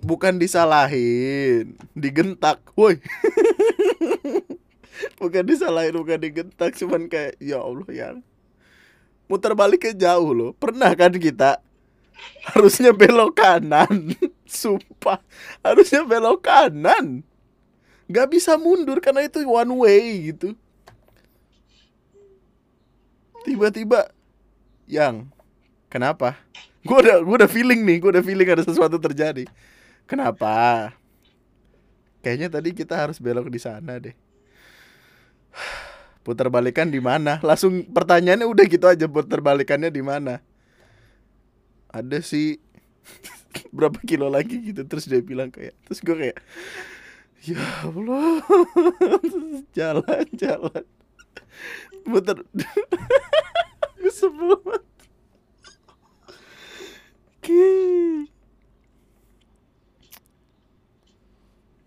[0.03, 2.59] Bukan disalahin, digentak.
[2.75, 2.99] Woi.
[5.19, 8.09] bukan disalahin, bukan digentak, cuman kayak ya Allah ya.
[9.27, 10.51] Muter ke jauh loh.
[10.55, 11.59] Pernah kan kita
[12.55, 14.15] harusnya belok kanan.
[14.47, 15.19] Sumpah,
[15.61, 17.21] harusnya belok kanan.
[18.07, 20.55] Gak bisa mundur karena itu one way gitu.
[23.43, 24.11] Tiba-tiba
[24.87, 25.27] yang
[25.91, 26.39] kenapa?
[26.87, 29.43] Gue udah gue udah feeling nih, gue udah feeling ada sesuatu terjadi.
[30.07, 30.95] Kenapa?
[32.23, 34.15] Kayaknya tadi kita harus belok di sana deh.
[36.27, 37.39] Putar balikan di mana?
[37.39, 40.43] Langsung pertanyaannya udah gitu aja putar balikannya di mana?
[41.87, 42.59] Ada sih.
[43.75, 44.83] Berapa kilo lagi gitu?
[44.83, 46.37] Terus dia bilang kayak terus gue kayak
[47.47, 48.43] ya Allah.
[49.77, 50.83] Jalan jalan.
[52.03, 54.59] Putar gue sebel.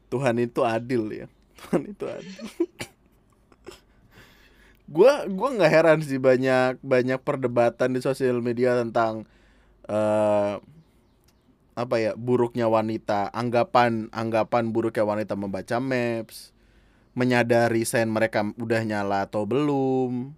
[0.09, 1.27] Tuhan itu adil ya.
[1.61, 2.49] Tuhan itu adil
[4.91, 9.25] gua gua nggak heran sih banyak banyak perdebatan di sosial media tentang
[9.87, 10.59] eh
[11.79, 16.53] apa ya buruknya wanita anggapan anggapan buruknya wanita membaca maps
[17.17, 20.37] menyadari sen mereka udah nyala atau belum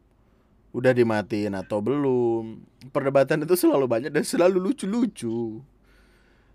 [0.73, 2.65] udah dimatiin atau belum.
[2.91, 5.61] Perdebatan itu selalu banyak dan selalu lucu-lucu.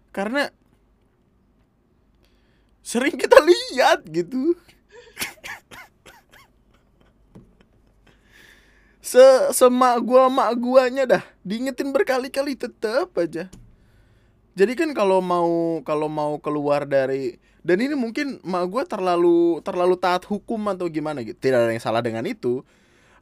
[0.10, 0.49] Karena
[2.81, 4.55] sering kita lihat gitu
[9.08, 9.24] se
[9.56, 11.24] semak gua mak guanya dah.
[11.48, 13.48] Diingetin berkali-kali tetep aja.
[14.58, 19.96] Jadi kan kalau mau kalau mau keluar dari dan ini mungkin mak gua terlalu terlalu
[19.96, 21.39] taat hukum atau gimana gitu.
[21.39, 22.67] Tidak ada yang salah dengan itu.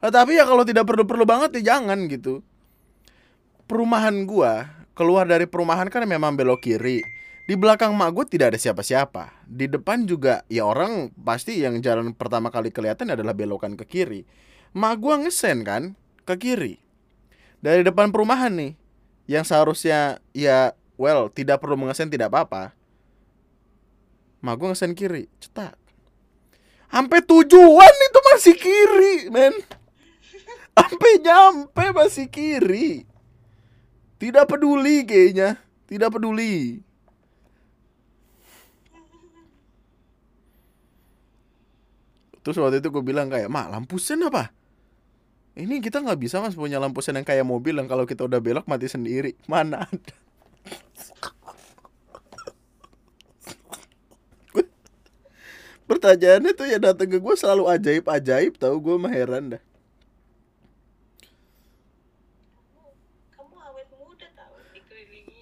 [0.02, 2.42] Eh, tapi ya kalau tidak perlu-perlu banget ya jangan gitu.
[3.70, 4.66] Perumahan gua
[4.98, 7.06] keluar dari perumahan kan memang belok kiri.
[7.46, 9.46] Di belakang mak gue tidak ada siapa-siapa.
[9.46, 14.26] Di depan juga ya orang pasti yang jalan pertama kali kelihatan adalah belokan ke kiri
[14.72, 15.94] mak gua ngesen kan
[16.26, 16.74] ke kiri.
[17.60, 18.72] Dari depan perumahan nih
[19.26, 22.72] yang seharusnya ya well tidak perlu mengesen tidak apa-apa.
[24.42, 25.78] Mak gua ngesen kiri cetak.
[26.86, 29.54] Sampai tujuan itu masih kiri men.
[30.76, 33.04] Sampai nyampe masih kiri.
[34.16, 36.82] Tidak peduli kayaknya tidak peduli
[42.46, 44.54] Terus waktu itu gue bilang kayak, mak lampu sen apa?
[45.58, 48.38] Ini kita nggak bisa mas punya lampu sen yang kayak mobil yang kalau kita udah
[48.38, 49.34] belok mati sendiri.
[49.50, 50.14] Mana ada?
[55.90, 59.62] Pertanyaannya tuh ya datang ke gue selalu ajaib-ajaib tahu gue mah heran dah.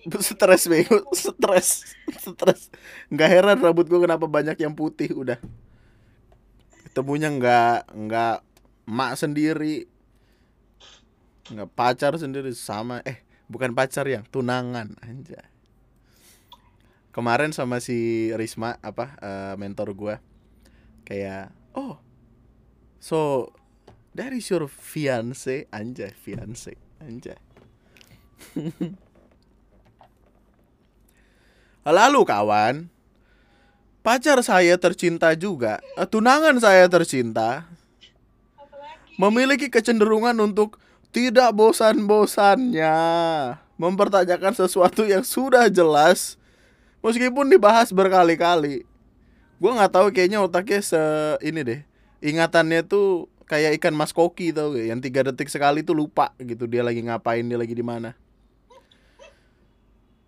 [0.08, 0.20] Tau.
[0.24, 1.68] Stres bego, stres,
[2.16, 2.72] stres.
[3.12, 5.36] Nggak heran rambut gue kenapa banyak yang putih udah.
[6.94, 8.36] Ketemunya nggak nggak
[8.86, 9.90] mak sendiri,
[11.50, 15.42] nggak pacar sendiri sama eh bukan pacar yang tunangan aja.
[17.10, 20.16] Kemarin sama si Risma apa eh, mentor gue
[21.04, 21.98] kayak oh
[23.02, 23.50] so
[24.14, 27.36] that is your fiance anjay fiance anjay
[31.84, 32.88] Lalu kawan,
[34.04, 37.64] pacar saya tercinta juga, eh, tunangan saya tercinta,
[39.16, 40.76] memiliki kecenderungan untuk
[41.08, 42.92] tidak bosan-bosannya
[43.80, 46.36] mempertanyakan sesuatu yang sudah jelas
[47.00, 48.84] meskipun dibahas berkali-kali.
[49.56, 51.00] Gue nggak tahu kayaknya otaknya se
[51.40, 51.80] ini deh.
[52.20, 54.84] Ingatannya tuh kayak ikan mas koki tau gak?
[54.90, 58.12] Yang tiga detik sekali tuh lupa gitu dia lagi ngapain dia lagi di mana.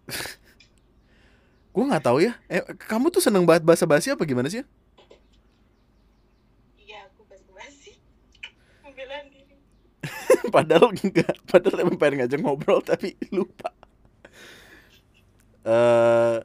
[1.77, 2.33] gue nggak tahu ya.
[2.49, 4.65] Eh, kamu tuh seneng banget bahasa basi apa gimana sih?
[6.81, 7.29] iya aku.
[8.81, 9.61] Membela diri.
[10.57, 13.77] padahal enggak padahal emang pengen ngajak ngobrol tapi lupa
[15.69, 16.41] eh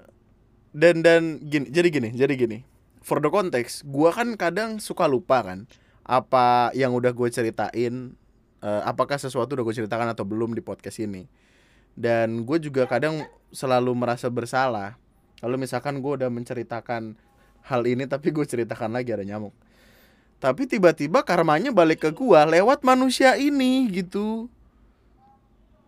[0.76, 2.68] dan dan gini jadi gini jadi gini
[3.00, 5.64] for the context gua kan kadang suka lupa kan
[6.02, 8.18] apa yang udah gue ceritain
[8.60, 11.30] eh, apakah sesuatu udah gue ceritakan atau belum di podcast ini
[11.96, 15.01] dan gue juga kadang selalu merasa bersalah
[15.42, 17.18] kalau misalkan gue udah menceritakan
[17.66, 19.52] hal ini tapi gue ceritakan lagi ada nyamuk.
[20.42, 24.50] Tapi tiba-tiba karmanya balik ke gua lewat manusia ini gitu.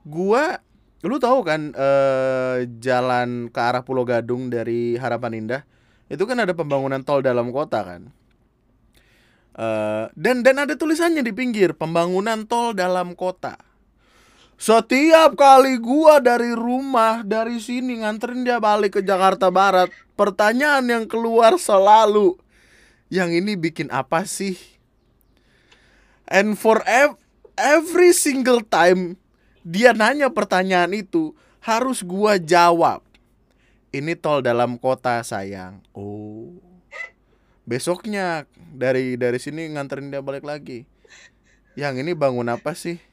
[0.05, 0.61] Gua
[1.01, 5.61] lu tahu kan eh, jalan ke arah Pulau Gadung dari Harapan Indah?
[6.05, 8.13] Itu kan ada pembangunan tol dalam kota kan?
[9.57, 13.57] Eh, dan dan ada tulisannya di pinggir pembangunan tol dalam kota
[14.63, 21.03] setiap kali gua dari rumah dari sini nganterin dia balik ke Jakarta Barat pertanyaan yang
[21.03, 22.39] keluar selalu
[23.11, 24.55] yang ini bikin apa sih?
[26.31, 27.19] And for ev-
[27.59, 29.19] every single time
[29.67, 33.03] dia nanya pertanyaan itu harus gua jawab.
[33.91, 35.83] Ini tol dalam kota sayang.
[35.91, 36.55] Oh.
[37.67, 40.87] Besoknya dari dari sini nganterin dia balik lagi.
[41.75, 43.03] Yang ini bangun apa sih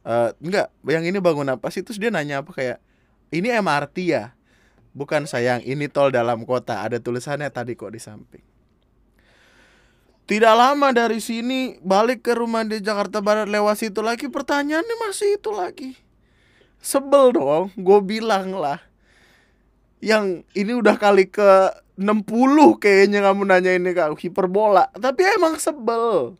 [0.00, 1.84] Eh enggak yang ini bangun apa sih?
[1.84, 2.78] Terus dia nanya apa kayak
[3.30, 4.32] ini MRT ya?
[4.90, 6.82] Bukan sayang ini tol dalam kota.
[6.82, 8.44] Ada tulisannya tadi kok di samping.
[10.30, 14.30] Tidak lama dari sini balik ke rumah di Jakarta Barat lewat situ lagi.
[14.30, 15.98] Pertanyaannya masih itu lagi.
[16.78, 18.78] Sebel dong gue bilang lah.
[20.00, 22.24] Yang ini udah kali ke 60
[22.80, 24.88] kayaknya kamu nanya ini kak hiperbola.
[24.94, 26.38] Tapi emang sebel.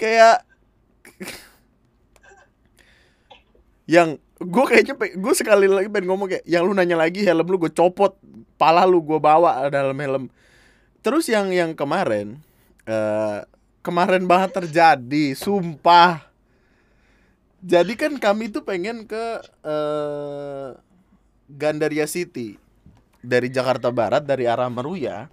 [0.00, 0.48] Kayak
[3.90, 7.58] yang gue kayaknya gue sekali lagi pengen ngomong kayak yang lu nanya lagi helm lu
[7.58, 8.14] gue copot
[8.54, 10.24] pala lu gue bawa dalam helm.
[11.02, 12.38] Terus yang yang kemarin
[12.86, 13.42] eh
[13.82, 16.22] kemarin banget terjadi sumpah.
[17.60, 20.78] Jadi kan kami tuh pengen ke eh
[21.50, 22.54] Gandaria City.
[23.20, 25.28] Dari Jakarta Barat dari arah Meruya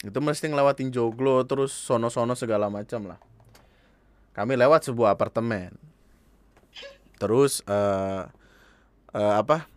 [0.00, 3.20] itu mesti ngelewatin Joglo terus sono-sono segala macam lah.
[4.32, 5.83] Kami lewat sebuah apartemen
[7.18, 8.22] terus eh
[9.14, 9.68] eh, apa?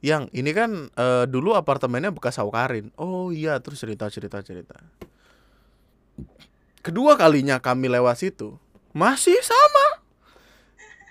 [0.00, 4.80] Yang ini kan eh, dulu apartemennya bekas Aukarin oh iya terus cerita cerita cerita.
[6.80, 8.56] Kedua kalinya kami lewat situ
[8.96, 10.02] masih sama.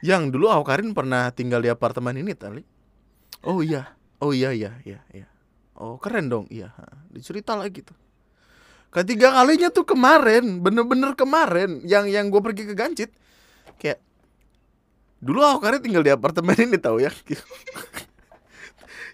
[0.02, 2.64] Yang dulu Aukarin pernah tinggal di apartemen ini tali.
[3.46, 5.28] Oh iya oh iya iya iya iya.
[5.80, 6.76] Oh keren dong iya
[7.14, 7.96] dicerita lagi tuh.
[8.90, 13.14] Ketiga kalinya tuh kemarin bener-bener kemarin yang yang gue pergi ke Gancit
[13.78, 14.02] kayak
[15.20, 17.12] dulu Aukarin tinggal di apartemen ini tahu ya.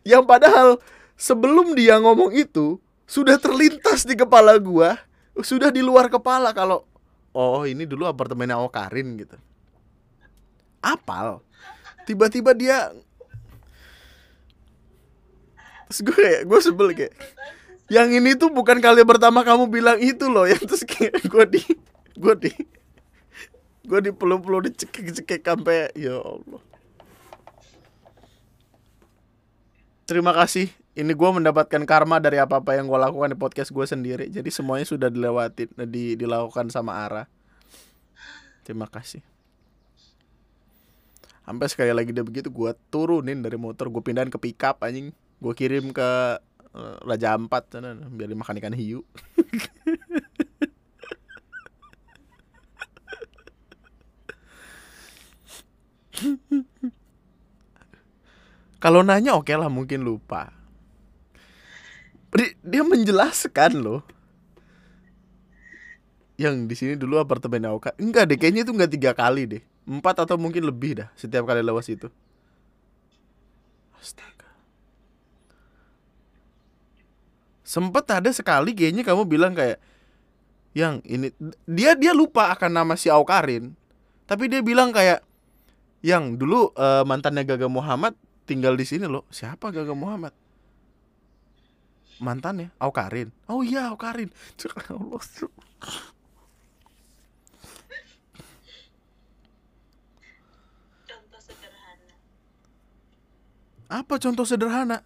[0.05, 0.69] Yang padahal
[1.17, 4.97] sebelum dia ngomong itu sudah terlintas di kepala gua
[5.43, 6.87] sudah di luar kepala kalau
[7.35, 9.35] oh ini dulu apartemennya Aukarin gitu.
[10.79, 11.41] Apal?
[12.05, 12.93] Tiba-tiba dia
[15.85, 17.13] terus gue kayak gue sebel kayak
[17.93, 21.61] yang ini tuh bukan kali pertama kamu bilang itu loh yang terus kayak gue di
[22.17, 22.51] gue di
[23.85, 26.61] gue di peluk-peluk dicekik-cekik sampai ya Allah.
[30.05, 30.69] Terima kasih.
[30.95, 34.29] Ini gue mendapatkan karma dari apa-apa yang gue lakukan di podcast gue sendiri.
[34.29, 37.23] Jadi semuanya sudah dilewatin di, dilakukan sama Ara.
[38.61, 39.25] Terima kasih.
[41.45, 45.13] Sampai sekali lagi dia begitu gue turunin dari motor gue pindahin ke pickup anjing.
[45.41, 46.41] Gue kirim ke
[46.73, 49.05] eh, Raja Ampat sana biar dimakan ikan hiu
[58.83, 60.53] kalau nanya oke lah mungkin lupa.
[62.35, 64.03] Di- dia menjelaskan loh.
[66.35, 69.63] Yang di sini dulu apartemen Auka enggak deh kayaknya itu enggak tiga kali deh.
[69.87, 72.11] Empat atau mungkin lebih dah setiap kali lewat situ.
[73.95, 74.51] Astaga.
[77.63, 79.79] Sempet ada sekali kayaknya kamu bilang kayak
[80.75, 81.31] yang ini
[81.63, 83.71] dia dia lupa akan nama si Aukarin
[84.27, 85.23] tapi dia bilang kayak
[86.05, 88.13] yang dulu eh, mantannya Gaga Muhammad
[88.45, 89.25] tinggal di sini loh.
[89.33, 90.37] Siapa Gaga Muhammad?
[92.21, 92.69] Mantannya?
[92.77, 93.33] Aukarin.
[93.49, 94.29] Oh iya Aukarin.
[94.93, 95.21] Allah
[101.09, 102.13] contoh sederhana.
[103.89, 105.01] Apa contoh sederhana?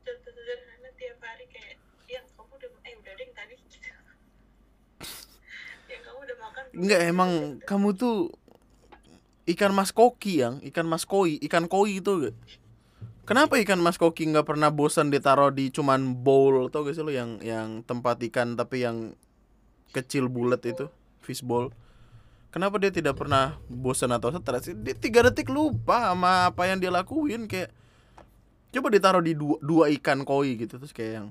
[0.00, 1.76] Contoh sederhana tiap hari kayak
[2.08, 3.84] yang kamu udah eh udah deh tadi gitu.
[5.92, 7.30] Yang kamu udah makan belum?" Enggak emang
[7.68, 8.32] kamu tuh
[9.44, 12.32] ikan mas koki yang ikan mas koi ikan koi itu?
[13.24, 17.12] Kenapa ikan mas koki nggak pernah bosan ditaruh di cuman bowl tau gak sih lo
[17.12, 19.16] yang yang tempat ikan tapi yang
[19.96, 20.92] kecil bulat itu
[21.24, 21.72] fishbowl
[22.54, 24.70] Kenapa dia tidak pernah bosan atau stres?
[24.78, 27.74] Dia tiga detik lupa sama apa yang dia lakuin kayak
[28.70, 31.26] coba ditaruh di dua, dua ikan koi gitu terus kayak yang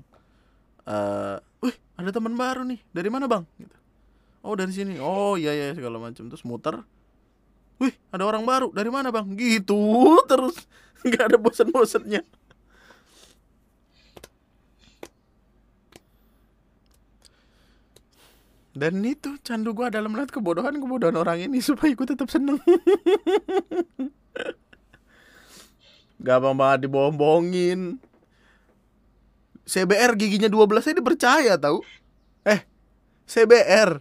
[0.84, 3.40] eh, wih ada teman baru nih dari mana bang?
[3.56, 3.76] Gitu.
[4.44, 5.00] Oh dari sini.
[5.00, 6.84] Oh iya iya segala macam terus muter.
[7.82, 9.26] Wih ada orang baru dari mana bang?
[9.34, 9.78] Gitu
[10.30, 10.66] terus
[11.04, 12.22] nggak ada bosan-bosannya.
[18.74, 22.58] Dan itu candu gua dalam melihat kebodohan kebodohan orang ini supaya gue tetap seneng.
[26.24, 28.00] gampang banget dibohong-bohongin
[29.68, 31.84] CBR giginya 12 saya dipercaya tahu
[32.48, 32.64] eh
[33.28, 34.00] CBR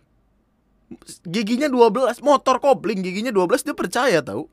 [1.26, 4.46] giginya 12 motor kopling giginya 12 dia percaya tahu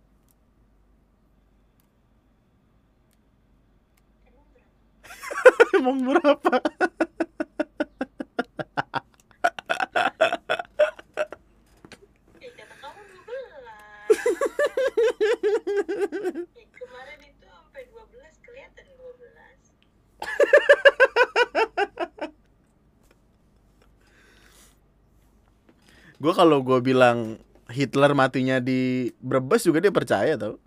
[5.80, 6.54] emang berapa
[12.40, 13.76] Ya kata kamu 12 ya,
[16.76, 19.20] Kemarin itu sampai 12 kelihatan 12
[26.20, 27.40] gue kalau gue bilang
[27.72, 30.60] Hitler matinya di Brebes juga dia percaya tau.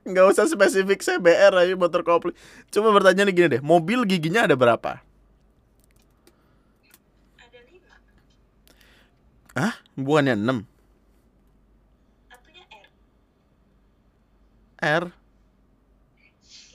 [0.09, 2.33] Nggak usah spesifik CBR aja motor kopling
[2.73, 5.01] cuma bertanya nih gini deh mobil giginya ada berapa?
[7.37, 7.59] Ada
[9.55, 9.75] 5 Hah?
[9.97, 10.65] bukannya 6
[12.33, 12.89] Satunya R.
[14.81, 15.05] R?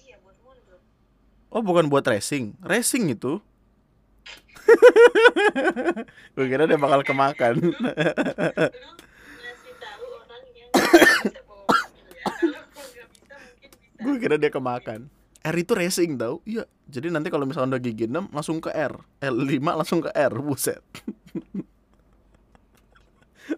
[0.05, 0.77] Iya buat mundur.
[1.49, 2.53] Oh bukan buat racing.
[2.61, 3.41] Racing itu
[6.35, 7.55] gue kira dia bakal kemakan.
[14.03, 15.07] Gue kira dia kemakan.
[15.43, 16.43] R itu racing tau.
[16.43, 18.99] Iya jadi nanti kalau misalnya udah gigi 6 langsung ke R.
[19.23, 20.83] L5 langsung ke R buset.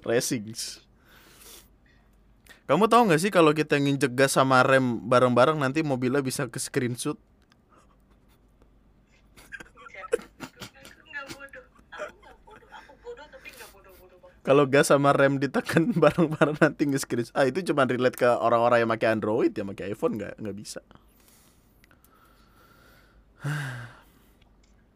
[0.06, 0.54] Racing
[2.66, 6.58] kamu tahu nggak sih kalau kita nginjek gas sama rem bareng-bareng nanti mobilnya bisa ke
[6.58, 7.14] screenshot
[9.78, 14.94] Enggak Aku nggak bodoh Aku nggak bodoh Aku bodoh tapi nggak bodoh-bodoh banget kalau gas
[14.94, 19.50] sama rem ditekan bareng-bareng nanti nge-screenshot ah itu cuma relate ke orang-orang yang pakai Android
[19.50, 20.86] ya pakai iPhone nggak nggak bisa.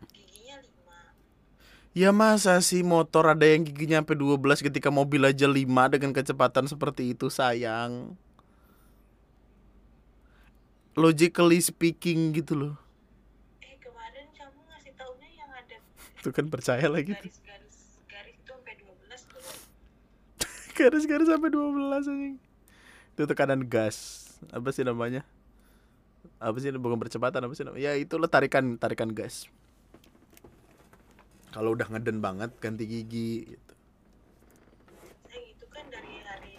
[0.09, 5.65] Giginya 5 Ya masa sih motor ada yang giginya sampai 12 ketika mobil aja 5
[5.93, 8.17] dengan kecepatan seperti itu sayang.
[10.97, 12.75] Logically speaking gitu loh.
[13.61, 15.77] Eh kemarin kamu ngasih taunya yang ada
[16.19, 17.77] Itu kan percaya lagi tuh garis-garis
[18.09, 19.41] garis itu sampai 12 tuh
[20.79, 22.39] Garis-garis sampai 12 anjing.
[23.11, 24.31] Itu tekanan gas.
[24.55, 25.27] Apa sih namanya?
[26.39, 27.83] Apa sih bukan percepatan apa sih namanya?
[27.83, 29.51] Ya itu lo tarikan tarikan gas.
[31.51, 33.73] Kalau udah ngeden banget ganti gigi gitu.
[35.27, 36.55] Saya gitu kan dari hari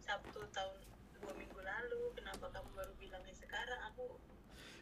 [0.00, 0.80] Sabtu tahun
[1.20, 2.00] dua minggu lalu.
[2.16, 3.80] Kenapa kamu baru bilangnya sekarang?
[3.92, 4.16] Aku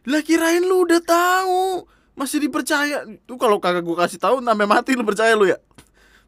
[0.07, 1.83] Lah kirain lu udah tahu.
[2.15, 3.03] Masih dipercaya.
[3.27, 5.59] Tuh kalau kagak gua kasih tahu sampai mati lu percaya lu ya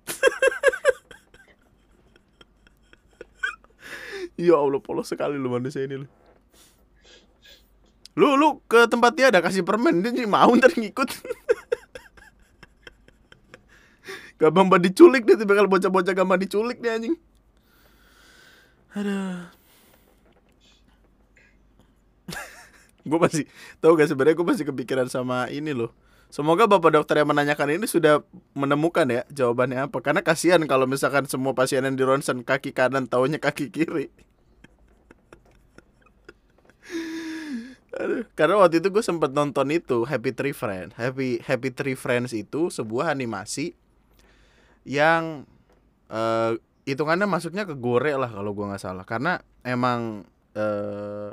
[4.43, 6.09] ya Allah polos sekali lu manusia ini lu.
[8.13, 11.09] Lu lu ke tempat dia ada kasih permen dia sih mau ntar ngikut.
[14.43, 17.15] Gampang banget diculik dia bakal bocah-bocah gampang diculik nih anjing.
[18.99, 19.47] Aduh.
[23.09, 23.47] Gue masih
[23.79, 25.95] tahu gak sebenarnya gue masih kepikiran sama ini loh.
[26.33, 28.25] Semoga bapak dokter yang menanyakan ini sudah
[28.57, 30.01] menemukan ya jawabannya apa.
[30.01, 34.09] Karena kasihan kalau misalkan semua pasien yang di ronsen kaki kanan taunya kaki kiri
[37.93, 40.97] Aduh, karena waktu itu gue sempet nonton itu Happy Tree Friends.
[40.97, 43.77] Happy Happy Tree Friends itu sebuah animasi
[44.89, 45.45] yang
[46.09, 49.05] eh hitungannya masuknya ke gore lah kalau gua nggak salah.
[49.05, 50.25] Karena emang
[50.57, 51.31] eh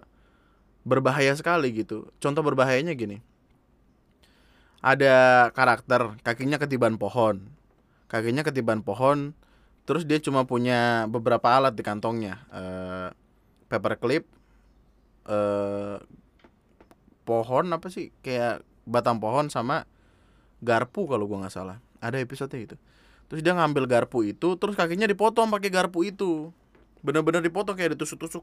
[0.84, 2.12] berbahaya sekali gitu.
[2.20, 3.24] Contoh berbahayanya gini.
[4.84, 7.47] Ada karakter kakinya ketiban pohon.
[8.12, 9.32] Kakinya ketiban pohon
[9.88, 12.36] terus dia cuma punya beberapa alat di kantongnya.
[12.51, 13.10] Eh
[13.72, 14.28] paperclip
[15.24, 15.97] eh
[17.30, 18.10] pohon apa sih?
[18.26, 19.86] Kayak batang pohon sama
[20.66, 21.78] garpu kalau gua nggak salah.
[22.02, 22.74] Ada episode itu
[23.30, 26.50] terus dia ngambil garpu itu terus kakinya dipotong pakai garpu itu.
[27.06, 28.42] Bener-bener dipotong kayak ditusuk-tusuk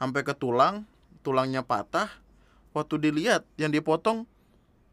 [0.00, 0.88] sampai ke tulang
[1.20, 2.08] tulangnya patah.
[2.72, 4.24] Waktu dilihat yang dipotong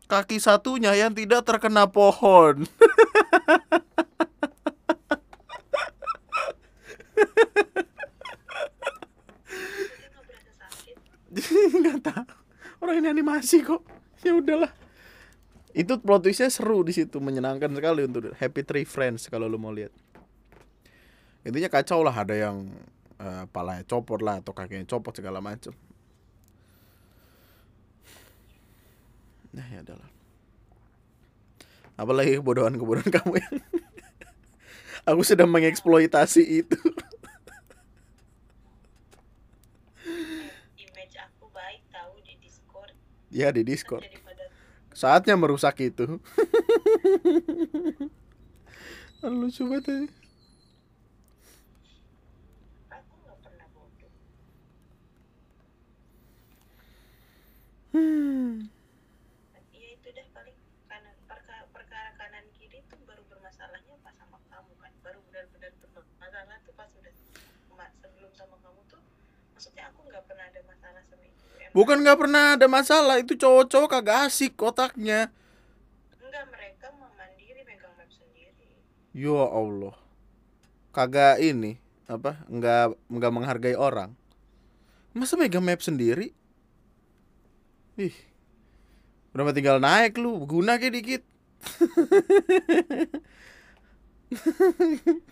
[0.08, 2.64] kaki satunya yang tidak terkena pohon
[9.92, 10.96] dia nggak berasa sakit
[11.82, 12.26] nggak tahu.
[12.84, 13.82] Orang ini animasi kok.
[14.22, 14.70] Ya udahlah.
[15.78, 19.70] Itu plot twistnya seru di situ menyenangkan sekali untuk Happy Tree Friends kalau lu mau
[19.70, 19.94] lihat.
[21.46, 22.66] Intinya kacau lah ada yang
[23.22, 25.74] eh, palanya copot lah atau kakinya copot segala macam
[29.56, 30.10] nah ya adalah
[31.98, 33.56] apalagi kebodohan-kebodohan kamu yang
[35.10, 36.78] aku sedang mengeksploitasi itu
[43.38, 44.02] Ya di Discord.
[44.98, 46.18] Saatnya merusak itu.
[49.22, 50.10] lu coba deh.
[57.94, 58.77] Hmm.
[69.58, 73.34] Maksudnya aku nggak pernah ada masalah sama itu Emang Bukan nggak pernah ada masalah, itu
[73.34, 75.34] cowok-cowok kagak asik otaknya.
[76.22, 78.54] enggak mereka mau mandiri megang map sendiri
[79.18, 79.98] Ya Allah.
[80.94, 82.38] Kagak ini apa?
[82.46, 84.14] Nggak nggak menghargai orang.
[85.18, 86.38] Masa megang map sendiri?
[87.98, 88.14] Ih.
[89.34, 91.22] Udah mah tinggal naik lu, guna kayak dikit.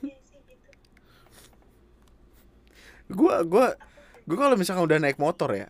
[0.02, 0.70] iya gitu
[3.18, 3.78] Gua gua
[4.26, 5.68] gua kalau misalkan udah naik motor ya.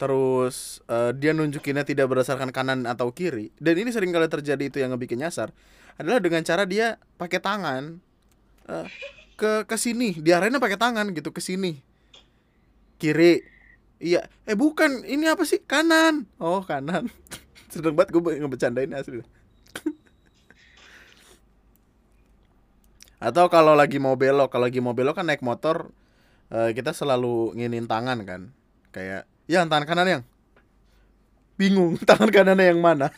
[0.00, 4.82] Terus eh, dia nunjukinnya tidak berdasarkan kanan atau kiri dan ini sering kali terjadi itu
[4.82, 5.54] yang ngebikin nyasar
[5.94, 8.02] adalah dengan cara dia pakai tangan
[8.66, 8.86] eh,
[9.36, 11.82] ke ke sini, diarahinnya pakai tangan gitu ke sini.
[13.02, 13.42] Kiri.
[14.02, 15.62] Iya, eh bukan, ini apa sih?
[15.62, 16.26] Kanan.
[16.42, 17.06] Oh, kanan.
[17.72, 19.22] Sedang banget gue ngebecandain asli.
[23.22, 25.94] Atau kalau lagi mau belok, kalau lagi mau belok kan naik motor
[26.52, 28.52] eh, kita selalu nginin tangan kan.
[28.92, 30.22] Kayak, ya tangan kanan yang
[31.56, 33.08] bingung tangan kanannya yang mana.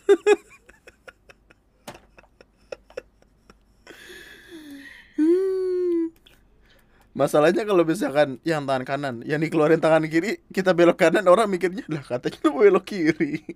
[7.14, 11.86] Masalahnya kalau misalkan yang tangan kanan, yang dikeluarin tangan kiri, kita belok kanan, orang mikirnya
[11.86, 13.38] lah katanya lu belok kiri.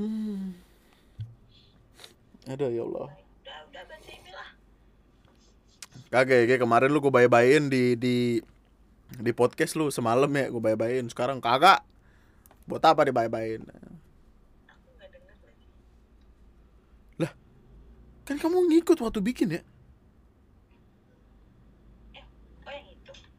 [0.00, 0.56] hmm.
[2.48, 3.12] Aduh ya Allah.
[3.12, 4.48] udah udah baca email lah
[6.06, 8.38] Kagak, kayak kemarin lu gue bye-byein di di
[9.06, 11.06] di podcast lu semalam ya gue bye-byein.
[11.10, 11.82] Sekarang kagak.
[12.66, 13.62] Buat apa di bye-byein?
[14.66, 15.66] aku nggak denger lagi
[18.26, 19.62] Kan kamu ngikut waktu bikin ya?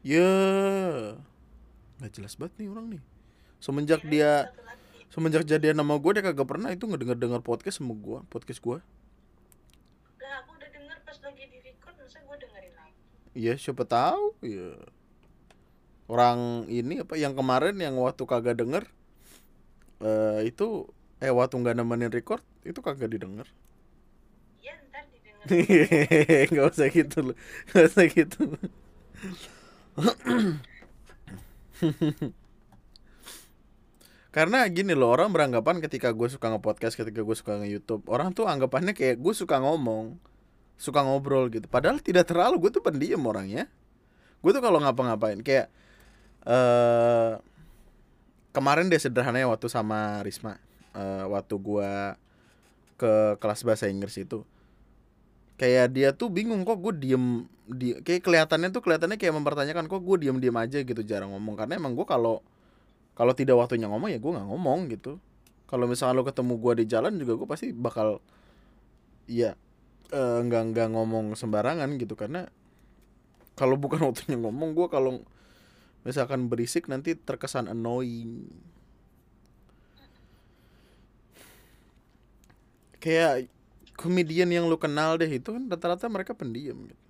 [0.08, 0.32] Ya.
[2.00, 3.02] Nggak jelas banget nih orang nih.
[3.60, 4.48] Semenjak dia
[5.12, 8.78] semenjak jadian sama gue dia kagak pernah itu ngedenger-denger podcast sama gue, podcast gue.
[10.22, 13.00] lah aku udah denger pas lagi di record masa gue dengerin lagi
[13.38, 14.24] Iya, siapa tahu
[14.54, 14.64] ya.
[16.14, 16.38] Orang
[16.78, 18.84] ini apa yang kemarin yang waktu kagak denger
[20.02, 20.64] eh itu
[21.24, 23.46] eh waktu nggak nemenin record itu kagak didengar.
[24.62, 25.46] iya ntar didengar
[26.52, 27.36] nggak usah gitu loh
[27.70, 28.40] nggak usah gitu
[34.36, 38.44] karena gini loh orang beranggapan ketika gue suka nge-podcast ketika gue suka nge-youtube orang tuh
[38.52, 40.20] anggapannya kayak gue suka ngomong
[40.78, 41.66] suka ngobrol gitu.
[41.66, 43.66] Padahal tidak terlalu gue tuh pendiam orangnya.
[44.40, 45.66] Gue tuh kalau ngapa-ngapain kayak
[46.46, 47.34] eh
[48.54, 50.56] kemarin deh sederhananya waktu sama Risma
[50.94, 51.92] eh, waktu gue
[52.98, 53.12] ke
[53.42, 54.42] kelas bahasa Inggris itu
[55.58, 60.00] kayak dia tuh bingung kok gue diem di kayak kelihatannya tuh kelihatannya kayak mempertanyakan kok
[60.00, 61.58] gue diem diem aja gitu jarang ngomong?
[61.58, 62.40] Karena emang gue kalau
[63.18, 65.18] kalau tidak waktunya ngomong ya gue nggak ngomong gitu.
[65.68, 68.22] Kalau misalnya lo ketemu gue di jalan juga gue pasti bakal
[69.28, 69.52] ya
[70.12, 72.48] eh, nggak nggak ngomong sembarangan gitu karena
[73.58, 75.20] kalau bukan waktunya ngomong gue kalau
[76.06, 78.48] misalkan berisik nanti terkesan annoying
[83.02, 83.48] kayak
[83.98, 87.04] komedian yang lu kenal deh itu kan rata-rata mereka pendiam gitu.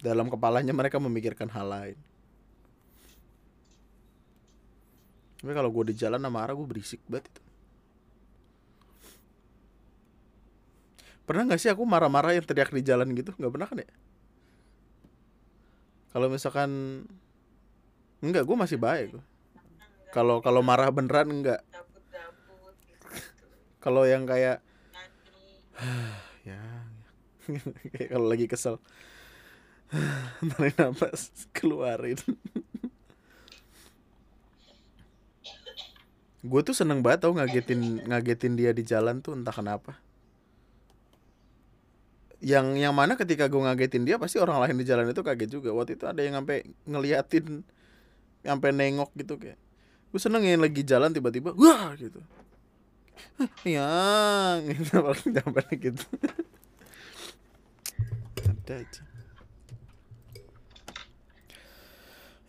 [0.00, 1.98] Dalam kepalanya mereka memikirkan hal lain.
[5.40, 7.49] Tapi kalau gue di jalan sama Ara gue berisik banget itu.
[11.30, 13.30] Pernah nggak sih aku marah-marah yang teriak di jalan gitu?
[13.38, 13.90] Nggak pernah kan ya?
[16.10, 16.70] Kalau misalkan
[18.18, 19.14] enggak, gue masih baik.
[20.10, 21.62] Kalau kalau marah beneran enggak.
[23.78, 24.58] Kalau yang kayak
[26.50, 26.58] ya
[27.94, 28.76] kayak kalau lagi kesel
[30.54, 32.18] tarik nafas keluarin
[36.40, 39.92] gue tuh seneng banget tau ngagetin ngagetin dia di jalan tuh entah kenapa
[42.40, 45.70] yang yang mana ketika gue ngagetin dia pasti orang lain di jalan itu kaget juga.
[45.76, 47.62] Waktu itu ada yang sampai ngeliatin
[48.40, 49.60] sampai nengok gitu kayak
[50.10, 52.18] gue seneng yang lagi jalan tiba-tiba wah gitu.
[53.64, 56.04] Yang gitu paling jawabannya gitu.
[58.40, 59.02] Ada aja.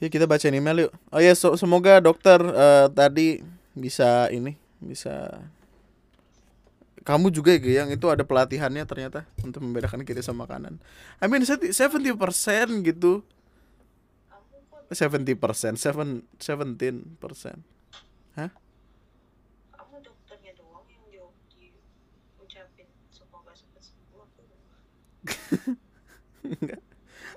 [0.01, 0.91] Ya kita baca email yuk.
[1.13, 3.45] Oh ya so- semoga dokter eh, tadi
[3.77, 5.45] bisa ini bisa
[7.01, 10.77] kamu juga ya yang itu ada pelatihannya ternyata untuk membedakan kiri sama kanan
[11.17, 11.65] I mean 70%
[12.85, 13.25] gitu
[14.29, 16.61] kamu kok 70% seven, 17%
[18.37, 18.53] Hah?
[19.73, 21.73] kamu dokternya doang yang jawab di
[22.37, 24.41] ucapin semoga cepet sembuh aku
[26.45, 26.81] Enggak.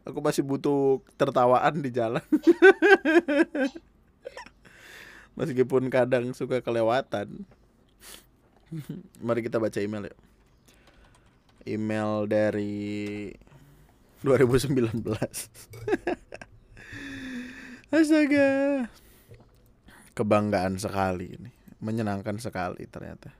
[0.04, 2.20] Aku masih butuh tertawaan di jalan.
[5.38, 7.48] Meskipun kadang suka kelewatan.
[9.26, 10.16] Mari kita baca email ya.
[11.64, 13.32] Email dari
[14.20, 15.00] 2019.
[17.94, 18.50] Astaga.
[20.14, 21.50] Kebanggaan sekali ini.
[21.80, 23.32] Menyenangkan sekali ternyata.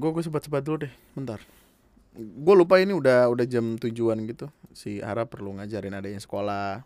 [0.00, 1.36] gue gue sebat-sebat dulu deh, bentar.
[2.16, 4.48] Gue lupa ini udah udah jam tujuan gitu.
[4.72, 6.80] Si Ara perlu ngajarin adanya sekolah,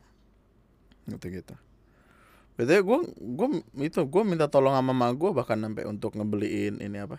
[1.06, 1.54] gitu
[2.54, 3.48] Betulnya gue gue
[3.82, 7.18] itu gue minta tolong sama mama gue bahkan sampai untuk ngebeliin ini apa?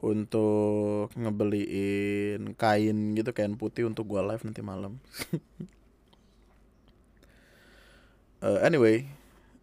[0.00, 4.96] Untuk ngebeliin kain gitu kain putih untuk gue live nanti malam.
[8.40, 9.04] uh, anyway,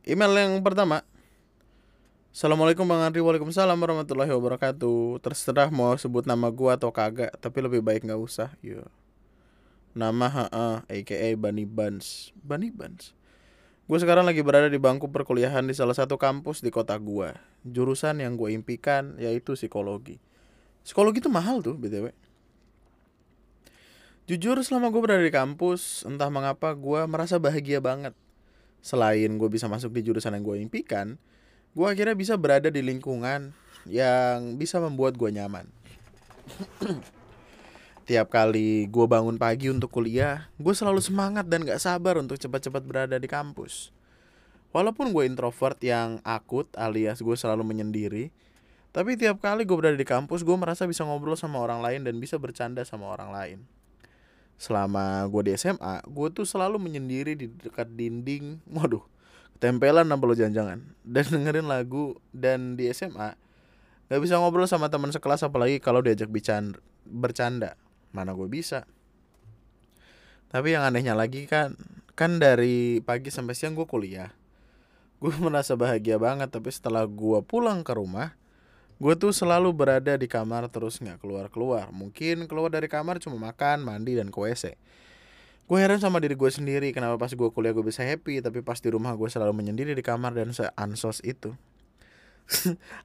[0.06, 1.02] email yang pertama
[2.32, 7.84] Assalamualaikum Bang Andri Waalaikumsalam warahmatullahi wabarakatuh Terserah mau sebut nama gua atau kagak Tapi lebih
[7.84, 8.88] baik gak usah Yo.
[9.92, 13.12] Nama HA aka Bani Bans Bani Bans
[13.90, 17.34] Gue sekarang lagi berada di bangku perkuliahan di salah satu kampus di kota gua.
[17.66, 20.22] Jurusan yang gue impikan yaitu psikologi.
[20.82, 22.10] Psikologi itu mahal tuh BTW
[24.26, 28.18] Jujur selama gue berada di kampus Entah mengapa gue merasa bahagia banget.
[28.82, 31.22] Selain gue bisa masuk di jurusan yang gue impikan
[31.72, 33.56] gue akhirnya bisa berada di lingkungan
[33.88, 35.72] yang bisa membuat gue nyaman.
[38.02, 42.82] Tiap kali gue bangun pagi untuk kuliah, gue selalu semangat dan gak sabar untuk cepat-cepat
[42.82, 43.94] berada di kampus.
[44.74, 48.34] Walaupun gue introvert yang akut alias gue selalu menyendiri,
[48.90, 52.18] tapi tiap kali gue berada di kampus, gue merasa bisa ngobrol sama orang lain dan
[52.18, 53.60] bisa bercanda sama orang lain.
[54.58, 58.64] Selama gue di SMA, gue tuh selalu menyendiri di dekat dinding.
[58.82, 59.06] Waduh,
[59.62, 63.38] tempelan apa lo jangan-jangan dan dengerin lagu dan di SMA
[64.10, 66.28] nggak bisa ngobrol sama teman sekelas apalagi kalau diajak
[67.06, 67.78] bercanda
[68.16, 68.88] mana gue bisa?
[70.52, 71.76] Tapi yang anehnya lagi kan
[72.16, 74.32] kan dari pagi sampai siang gue kuliah.
[75.20, 78.40] Gue merasa bahagia banget tapi setelah gue pulang ke rumah
[79.02, 83.50] gue tuh selalu berada di kamar terus nggak keluar keluar mungkin keluar dari kamar cuma
[83.50, 84.38] makan mandi dan ke
[85.66, 88.78] gue heran sama diri gue sendiri kenapa pas gue kuliah gue bisa happy tapi pas
[88.78, 91.58] di rumah gue selalu menyendiri di kamar dan se ansos itu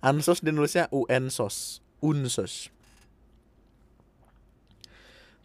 [0.05, 2.69] ansos dinulisnya unsos unsos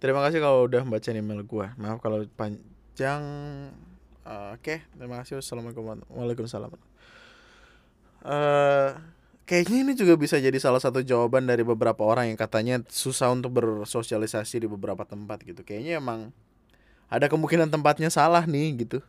[0.01, 3.21] terima kasih kalau udah baca email gue maaf kalau panjang.
[4.25, 4.77] Uh, oke okay.
[4.97, 5.37] terima kasih.
[5.37, 6.73] Wassalamualaikum waalaikumsalam.
[8.21, 8.97] Uh,
[9.45, 13.53] kayaknya ini juga bisa jadi salah satu jawaban dari beberapa orang yang katanya susah untuk
[13.61, 15.61] bersosialisasi di beberapa tempat gitu.
[15.61, 16.33] Kayaknya emang
[17.11, 18.99] ada kemungkinan tempatnya salah nih gitu.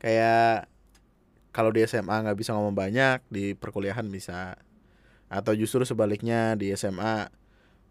[0.00, 0.68] Kayak
[1.52, 4.56] kalau di SMA nggak bisa ngomong banyak di perkuliahan bisa.
[5.32, 7.28] Atau justru sebaliknya di SMA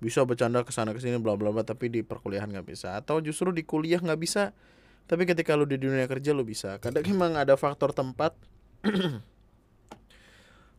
[0.01, 2.97] bisa bercanda ke sana ke sini bla bla bla tapi di perkuliahan nggak bisa.
[2.97, 4.51] Atau justru di kuliah nggak bisa.
[5.05, 6.81] Tapi ketika lu di dunia kerja lu bisa.
[6.81, 8.33] Kadang memang ada faktor tempat.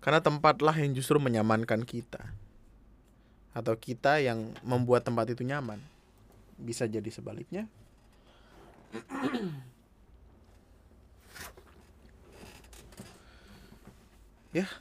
[0.03, 2.35] Karena tempatlah yang justru menyamankan kita.
[3.55, 5.79] Atau kita yang membuat tempat itu nyaman.
[6.59, 7.71] Bisa jadi sebaliknya.
[14.53, 14.69] Ya.
[14.69, 14.73] Yeah.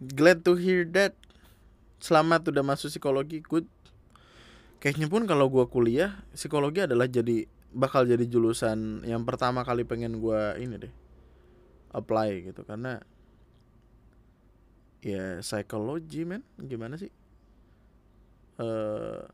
[0.00, 1.18] glad to hear that
[2.00, 3.68] selamat udah masuk psikologi good.
[4.80, 10.18] Kayaknya pun kalau gue kuliah psikologi adalah jadi bakal jadi jurusan yang pertama kali pengen
[10.18, 10.94] gue ini deh
[11.92, 12.64] apply gitu.
[12.64, 12.96] Karena
[15.04, 16.42] ya psikologi men.
[16.56, 17.12] Gimana sih?
[18.60, 19.24] Uh,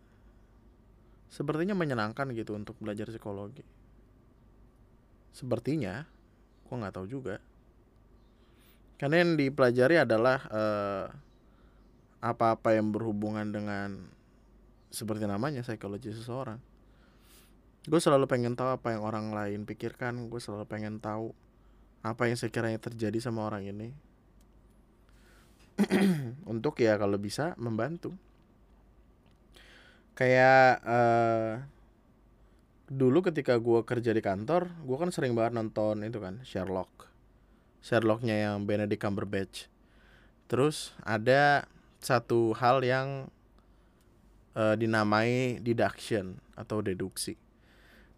[1.31, 3.63] sepertinya menyenangkan gitu untuk belajar psikologi.
[5.37, 6.07] Sepertinya,
[6.65, 7.37] gua nggak tahu juga.
[8.97, 11.07] Karena yang dipelajari adalah uh,
[12.21, 14.09] apa-apa yang berhubungan dengan
[14.91, 16.59] seperti namanya psikologi seseorang.
[17.87, 20.27] Gue selalu pengen tahu apa yang orang lain pikirkan.
[20.27, 21.31] Gue selalu pengen tahu
[22.03, 23.95] apa yang sekiranya terjadi sama orang ini.
[26.53, 28.17] Untuk ya kalau bisa membantu.
[30.17, 31.61] Kayak uh,
[32.87, 37.11] dulu ketika gue kerja di kantor gue kan sering banget nonton itu kan Sherlock
[37.83, 39.67] Sherlocknya yang Benedict Cumberbatch
[40.47, 41.67] terus ada
[42.07, 43.27] satu hal yang
[44.55, 47.35] uh, dinamai deduction atau deduksi.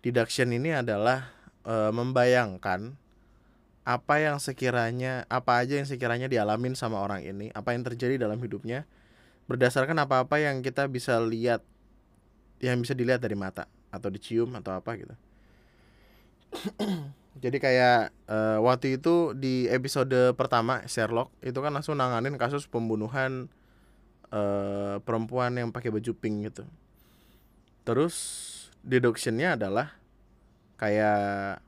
[0.04, 1.32] Deduction ini adalah
[1.64, 3.00] uh, membayangkan
[3.88, 8.36] apa yang sekiranya apa aja yang sekiranya dialamin sama orang ini apa yang terjadi dalam
[8.36, 8.84] hidupnya
[9.48, 11.64] berdasarkan apa-apa yang kita bisa lihat
[12.60, 15.14] yang bisa dilihat dari mata atau dicium atau apa gitu.
[17.42, 23.48] Jadi kayak uh, waktu itu di episode pertama Sherlock itu kan langsung nanganin kasus pembunuhan
[24.32, 26.64] uh, perempuan yang pakai baju pink gitu.
[27.84, 28.14] Terus
[28.84, 29.96] deductionnya adalah
[30.78, 31.60] kayak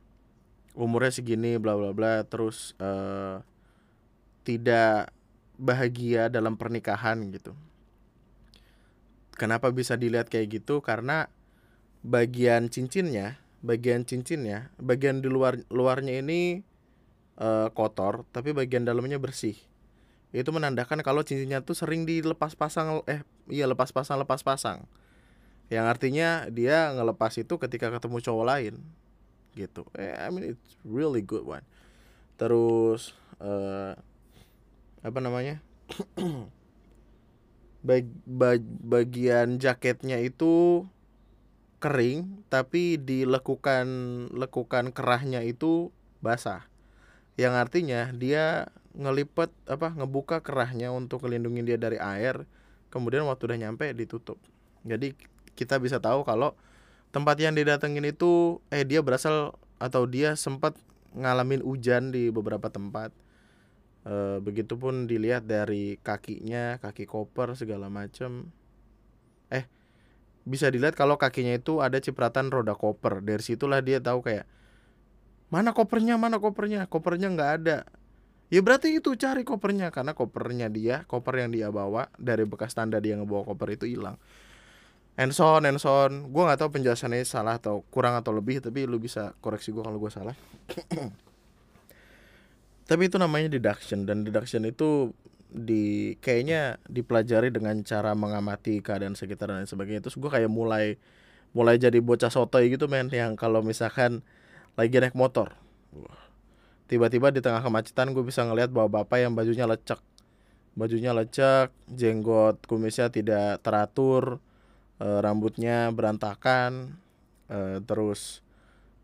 [0.77, 3.43] umurnya segini bla bla bla terus uh,
[4.47, 5.11] tidak
[5.59, 7.53] bahagia dalam pernikahan gitu.
[9.35, 10.79] Kenapa bisa dilihat kayak gitu?
[10.81, 11.27] Karena
[12.01, 16.65] bagian cincinnya bagian cincinnya bagian di luar luarnya ini
[17.37, 19.53] uh, kotor tapi bagian dalamnya bersih
[20.31, 24.87] itu menandakan kalau cincinnya tuh sering dilepas pasang eh iya lepas pasang lepas pasang
[25.71, 28.75] yang artinya dia ngelepas itu ketika ketemu cowok lain
[29.55, 29.87] gitu.
[29.95, 31.63] Eh, I mean it's really good one.
[32.35, 33.95] Terus uh,
[34.99, 35.63] apa namanya?
[37.81, 40.85] Bag, bag, bagian jaketnya itu
[41.81, 43.89] kering tapi dilekukan
[44.29, 45.89] lekukan kerahnya itu
[46.21, 46.69] basah.
[47.41, 48.69] Yang artinya dia
[49.01, 52.45] ngelipet apa ngebuka kerahnya untuk melindungi dia dari air
[52.91, 54.37] kemudian waktu udah nyampe ditutup.
[54.83, 55.15] Jadi
[55.55, 56.53] kita bisa tahu kalau
[57.15, 60.77] tempat yang didatengin itu eh dia berasal atau dia sempat
[61.15, 63.15] ngalamin hujan di beberapa tempat.
[64.03, 68.49] E, begitupun dilihat dari kakinya kaki koper segala macam
[69.53, 69.69] eh
[70.41, 73.23] bisa dilihat kalau kakinya itu ada cipratan roda koper.
[73.23, 74.45] Dari situlah dia tahu kayak
[75.47, 76.87] mana kopernya mana kopernya?
[76.91, 77.77] Kopernya nggak ada
[78.51, 79.89] ya berarti itu cari kopernya.
[79.89, 84.19] Karena kopernya dia koper yang dia bawa dari bekas tanda dia ngebawa koper itu hilang.
[85.15, 86.29] And so on and so on.
[86.35, 89.97] Gue nggak tahu penjelasannya salah atau kurang atau lebih tapi lu bisa koreksi gue kalau
[89.97, 90.35] gue salah.
[92.91, 95.15] Tapi itu namanya deduction dan deduction itu
[95.47, 100.03] di kayaknya dipelajari dengan cara mengamati keadaan sekitar dan sebagainya.
[100.03, 100.99] Terus gue kayak mulai
[101.55, 103.07] mulai jadi bocah sotoy gitu men.
[103.07, 104.27] Yang kalau misalkan
[104.75, 105.55] lagi naik motor
[106.91, 110.03] tiba-tiba di tengah kemacetan gue bisa ngelihat bahwa bapak yang bajunya lecek.
[110.75, 114.43] Bajunya lecek jenggot kumisnya tidak teratur
[114.99, 116.99] e, rambutnya berantakan
[117.47, 118.43] e, terus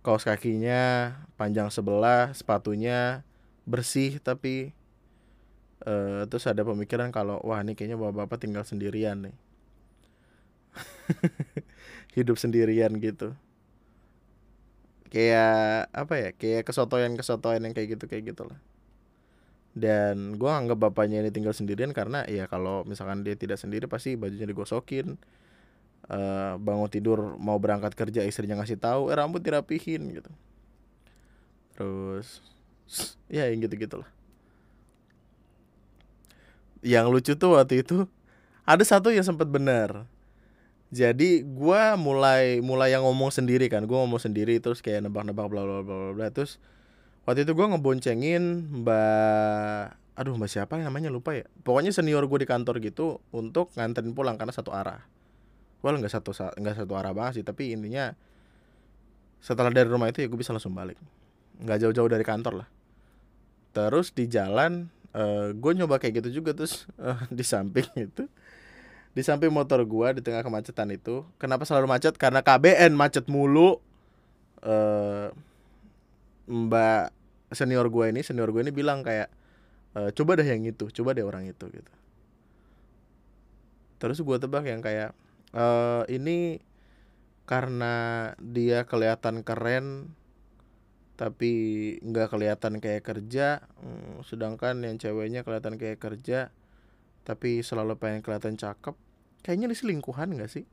[0.04, 3.24] kaos kakinya panjang sebelah sepatunya
[3.64, 4.76] bersih tapi
[5.88, 5.94] e,
[6.28, 9.36] terus ada pemikiran kalau wah ini kayaknya bapak-bapak tinggal sendirian nih.
[12.20, 13.32] Hidup sendirian gitu
[15.08, 18.60] kayak apa ya kayak kesotoyan kesotoyan yang kayak gitu kayak gitulah.
[19.78, 24.18] Dan gue anggap bapaknya ini tinggal sendirian karena ya kalau misalkan dia tidak sendiri pasti
[24.18, 25.22] bajunya digosokin
[26.10, 30.32] uh, bangun tidur mau berangkat kerja istrinya ngasih tahu eh rambut dirapihin gitu.
[31.78, 32.42] Terus
[33.28, 34.10] ya yang gitu gitulah
[36.86, 38.06] yang lucu tuh waktu itu
[38.68, 40.06] ada satu yang sempat benar
[40.88, 45.64] jadi gue mulai mulai yang ngomong sendiri kan gue ngomong sendiri terus kayak nebak-nebak bla
[45.68, 46.64] bla bla bla terus
[47.28, 48.44] waktu itu gue ngeboncengin
[48.84, 51.46] mbak aduh mbak siapa yang namanya lupa ya.
[51.62, 55.06] Pokoknya senior gue di kantor gitu untuk nganterin pulang karena satu arah.
[55.86, 58.18] Well nggak satu nggak satu arah banget sih tapi intinya
[59.38, 60.98] setelah dari rumah itu ya gue bisa langsung balik.
[61.62, 62.68] Nggak jauh-jauh dari kantor lah.
[63.78, 68.26] Terus di jalan uh, gue nyoba kayak gitu juga terus uh, di samping itu
[69.14, 72.16] di samping motor gua di tengah kemacetan itu kenapa selalu macet?
[72.16, 73.80] Karena KBN macet mulu.
[74.58, 75.30] Uh,
[76.48, 77.14] mbak
[77.52, 79.28] senior gua ini senior gua ini bilang kayak
[79.96, 81.92] e, coba deh yang itu coba deh orang itu gitu.
[84.00, 85.12] Terus gua tebak yang kayak
[85.52, 85.66] e,
[86.12, 86.64] ini
[87.48, 90.12] karena dia kelihatan keren
[91.18, 91.52] tapi
[92.06, 96.54] nggak kelihatan kayak kerja hmm, sedangkan yang ceweknya kelihatan kayak kerja
[97.28, 98.96] tapi selalu pengen kelihatan cakep
[99.44, 100.64] kayaknya ini selingkuhan gak sih?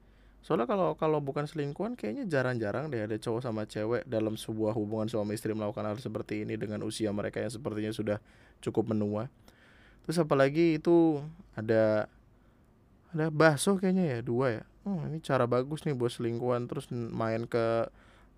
[0.45, 5.09] Soalnya kalau kalau bukan selingkuhan kayaknya jarang-jarang deh ada cowok sama cewek dalam sebuah hubungan
[5.09, 8.19] suami istri melakukan hal seperti ini dengan usia mereka yang sepertinya sudah
[8.61, 9.33] cukup menua.
[10.05, 11.25] Terus apalagi itu
[11.57, 12.13] ada
[13.17, 14.65] ada bakso kayaknya ya dua ya?
[14.85, 17.89] Hmm, ini cara bagus nih buat selingkuhan terus main ke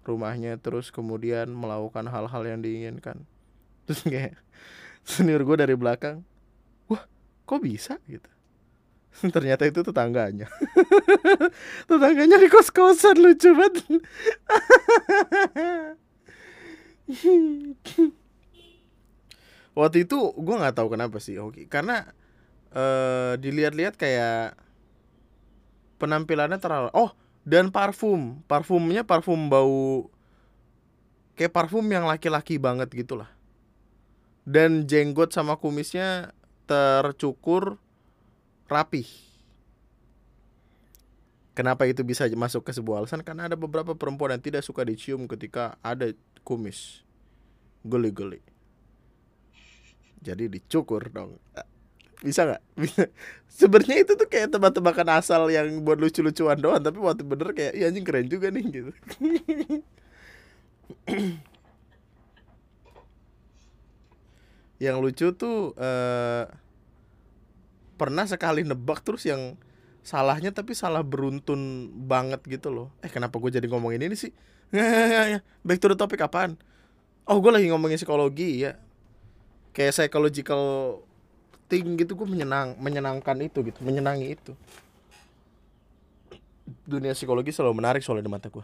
[0.07, 3.27] rumahnya terus kemudian melakukan hal-hal yang diinginkan.
[3.91, 4.35] Terus kayak
[5.03, 6.23] senior gue dari belakang
[7.47, 8.29] kok bisa gitu?
[9.35, 10.49] Ternyata itu tetangganya.
[11.89, 13.87] Tetangganya di kos kosan lucu banget.
[19.79, 22.09] Waktu itu gue nggak tahu kenapa sih oke karena
[22.73, 24.57] uh, dilihat-lihat kayak
[26.01, 27.13] penampilannya terlalu oh
[27.47, 28.43] dan parfum.
[28.51, 30.11] Parfumnya parfum bau
[31.37, 33.31] kayak parfum yang laki-laki banget gitulah.
[34.47, 36.36] Dan jenggot sama kumisnya
[36.67, 37.79] tercukur
[38.67, 39.07] rapih.
[41.57, 43.25] Kenapa itu bisa masuk ke sebuah alasan?
[43.25, 46.13] Karena ada beberapa perempuan yang tidak suka dicium ketika ada
[46.45, 47.01] kumis.
[47.81, 48.45] Geli-geli.
[50.21, 51.41] Jadi dicukur dong.
[52.25, 52.63] bisa nggak
[53.61, 57.93] sebenarnya itu tuh kayak tebak-tebakan asal yang buat lucu-lucuan doang tapi waktu bener kayak iya
[57.93, 58.93] anjing keren juga nih gitu
[64.77, 66.45] yang lucu tuh eh,
[67.97, 69.57] pernah sekali nebak terus yang
[70.05, 72.89] salahnya tapi salah beruntun banget gitu loh.
[73.03, 74.31] Eh kenapa gue jadi ngomongin ini sih?
[75.67, 76.61] Back to the topic apaan?
[77.27, 78.79] Oh gue lagi ngomongin psikologi ya
[79.75, 80.63] kayak psychological
[81.67, 84.53] thing gitu gue menyenang menyenangkan itu gitu menyenangi itu.
[86.87, 88.63] Dunia psikologi selalu menarik soalnya di mata gue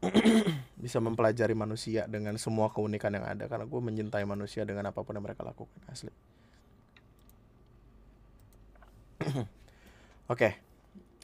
[0.80, 5.12] bisa mempelajari manusia dengan semua keunikan yang ada karena gue mencintai manusia dengan apa pun
[5.12, 6.08] yang mereka lakukan asli.
[9.28, 9.44] Oke
[10.32, 10.52] okay.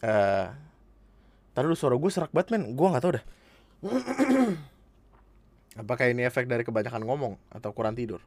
[0.04, 0.52] uh,
[1.56, 2.76] Tadi dulu suara gue serak banget men.
[2.76, 3.24] Gue gak tau dah
[5.80, 8.20] Apakah ini efek dari kebanyakan ngomong Atau kurang tidur?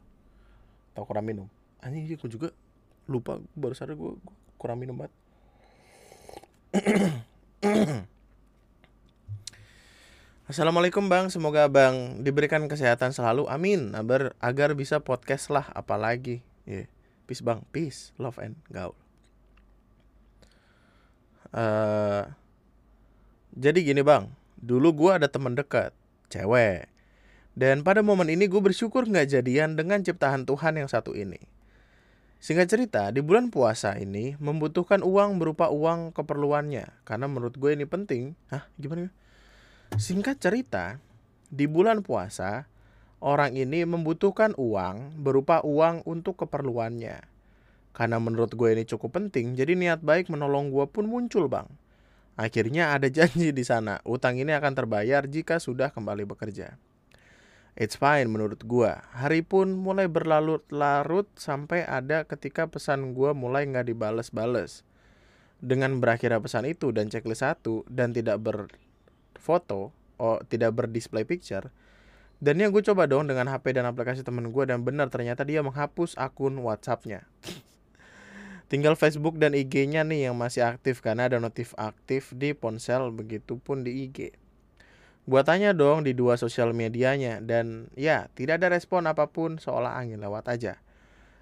[0.90, 1.46] Atau kurang minum?
[1.78, 2.50] Anjing gue juga
[3.06, 3.38] lupa.
[3.54, 4.18] Baru sadar gue
[4.58, 5.14] kurang minum banget
[10.50, 13.94] Assalamualaikum bang, semoga bang diberikan kesehatan selalu, amin.
[13.94, 16.42] Agar agar bisa podcast lah, apalagi.
[16.66, 16.90] Yeah.
[17.30, 18.98] Peace bang, peace, love and gaul.
[21.54, 22.34] Uh,
[23.54, 24.26] jadi gini bang,
[24.58, 25.94] dulu gue ada teman dekat,
[26.34, 26.90] cewek.
[27.54, 31.38] Dan pada momen ini gue bersyukur nggak jadian dengan ciptaan Tuhan yang satu ini.
[32.42, 37.06] Singkat cerita, di bulan puasa ini membutuhkan uang berupa uang keperluannya.
[37.06, 38.34] Karena menurut gue ini penting.
[38.50, 39.14] Hah, gimana?
[39.98, 41.02] Singkat cerita,
[41.50, 42.70] di bulan puasa,
[43.18, 47.26] orang ini membutuhkan uang berupa uang untuk keperluannya.
[47.90, 51.66] Karena menurut gue ini cukup penting, jadi niat baik menolong gue pun muncul bang.
[52.38, 56.78] Akhirnya ada janji di sana, utang ini akan terbayar jika sudah kembali bekerja.
[57.74, 58.92] It's fine menurut gue.
[58.94, 64.86] Hari pun mulai berlarut-larut sampai ada ketika pesan gue mulai nggak dibales-bales.
[65.58, 68.70] Dengan berakhirnya pesan itu dan checklist satu dan tidak ber
[69.38, 71.70] foto oh tidak berdisplay picture
[72.40, 75.60] dan ya gue coba dong dengan HP dan aplikasi temen gue dan benar ternyata dia
[75.60, 77.28] menghapus akun WhatsAppnya.
[78.72, 83.84] Tinggal Facebook dan IG-nya nih yang masih aktif karena ada notif aktif di ponsel begitupun
[83.84, 84.40] di IG
[85.30, 90.00] gue tanya dong di dua sosial medianya dan ya tidak ada respon apa pun seolah
[90.00, 90.80] angin lewat aja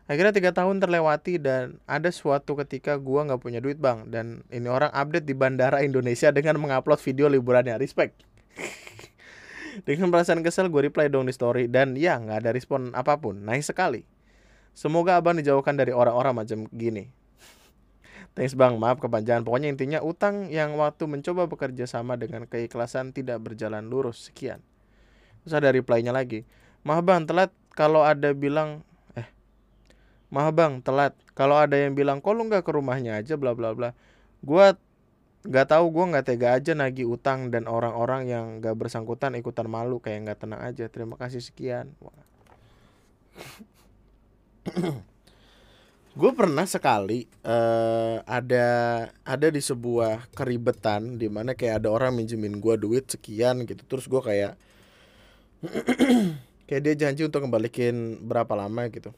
[0.08, 4.64] Akhirnya tiga tahun terlewati dan ada suatu ketika gua nggak punya duit bang dan ini
[4.64, 8.24] orang update di bandara Indonesia dengan mengupload video liburannya respect.
[9.86, 13.36] dengan perasaan kesel gue reply dong di story dan ya nggak ada respon apa pun
[13.36, 14.08] naik sekali.
[14.72, 17.12] Semoga abang dijauhkan dari orang-orang macam gini.
[18.32, 19.42] Thanks bang, maaf kepanjangan.
[19.42, 24.30] Pokoknya intinya utang yang waktu mencoba bekerja sama dengan keikhlasan tidak berjalan lurus.
[24.30, 24.62] Sekian.
[25.42, 26.46] Terus ada reply-nya lagi.
[26.86, 28.86] Maaf bang, telat kalau ada bilang
[30.28, 31.16] Maaf bang, telat.
[31.32, 33.96] Kalau ada yang bilang, kok lu nggak ke rumahnya aja, bla bla bla.
[34.44, 34.76] Gua
[35.48, 39.98] nggak tahu, gua nggak tega aja nagih utang dan orang-orang yang nggak bersangkutan ikutan malu
[40.04, 40.84] kayak nggak tenang aja.
[40.92, 41.96] Terima kasih sekian.
[46.18, 48.66] gue pernah sekali uh, ada
[49.22, 54.10] ada di sebuah keribetan di mana kayak ada orang minjemin gue duit sekian gitu terus
[54.10, 54.58] gue kayak
[56.66, 59.14] kayak dia janji untuk kembaliin berapa lama gitu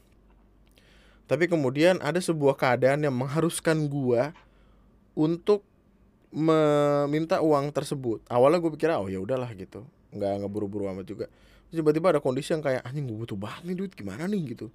[1.31, 4.35] tapi kemudian ada sebuah keadaan yang mengharuskan gua
[5.15, 5.63] untuk
[6.31, 8.23] meminta uang tersebut.
[8.27, 9.87] Awalnya gue pikir oh ya udahlah gitu.
[10.11, 11.25] Nggak nggak buru-buru amat juga.
[11.71, 14.55] Tiba-tiba ada kondisi yang kayak anjing gue butuh banget nih duit gimana nih?
[14.55, 14.67] gitu.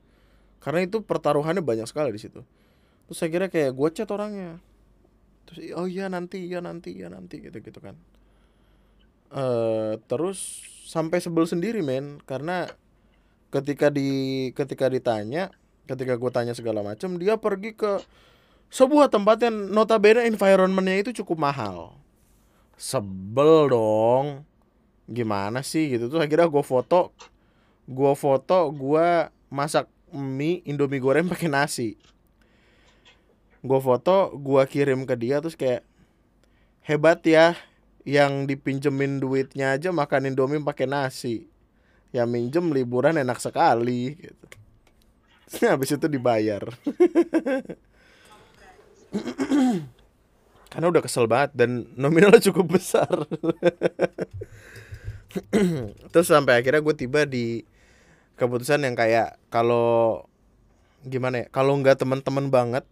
[0.61, 2.41] Karena itu pertaruhannya banyak sekali di situ.
[3.09, 4.57] Terus saya kira kayak gue chat orangnya.
[5.49, 7.97] Terus oh iya nanti iya nanti iya nanti gitu gitu kan.
[9.29, 12.21] Uh, terus sampai sebel sendiri men.
[12.25, 12.65] Karena
[13.53, 15.53] ketika di ketika ditanya
[15.87, 18.03] ketika gue tanya segala macam dia pergi ke
[18.69, 21.95] sebuah tempat yang notabene environmentnya itu cukup mahal.
[22.75, 24.43] Sebel dong.
[25.07, 26.11] Gimana sih gitu.
[26.11, 27.15] Tuh akhirnya gue foto
[27.87, 31.95] gue foto gue masak mie indomie goreng pakai nasi.
[33.63, 35.87] Gue foto gue kirim ke dia terus kayak
[36.83, 37.55] hebat ya
[38.03, 41.47] yang dipinjemin duitnya aja makan indomie pakai nasi.
[42.11, 44.66] Ya minjem liburan enak sekali gitu
[45.73, 46.63] habis itu dibayar.
[50.71, 53.09] Karena udah kesel banget dan nominalnya cukup besar.
[56.13, 57.65] Terus sampai akhirnya gue tiba di
[58.37, 60.29] keputusan yang kayak kalau
[61.07, 62.85] gimana ya kalau nggak teman-teman banget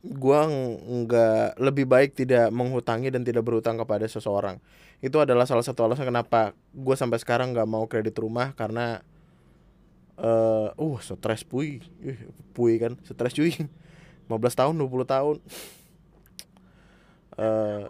[0.00, 0.40] gue
[0.86, 4.60] nggak lebih baik tidak menghutangi dan tidak berhutang kepada seseorang.
[5.00, 9.04] Itu adalah salah satu alasan kenapa gue sampai sekarang nggak mau kredit rumah karena
[10.20, 11.80] eh uh stres puy.
[12.04, 12.20] Ih,
[12.52, 13.56] puy kan stres cuy.
[14.28, 15.36] 15 tahun 20 tahun.
[17.40, 17.84] Eh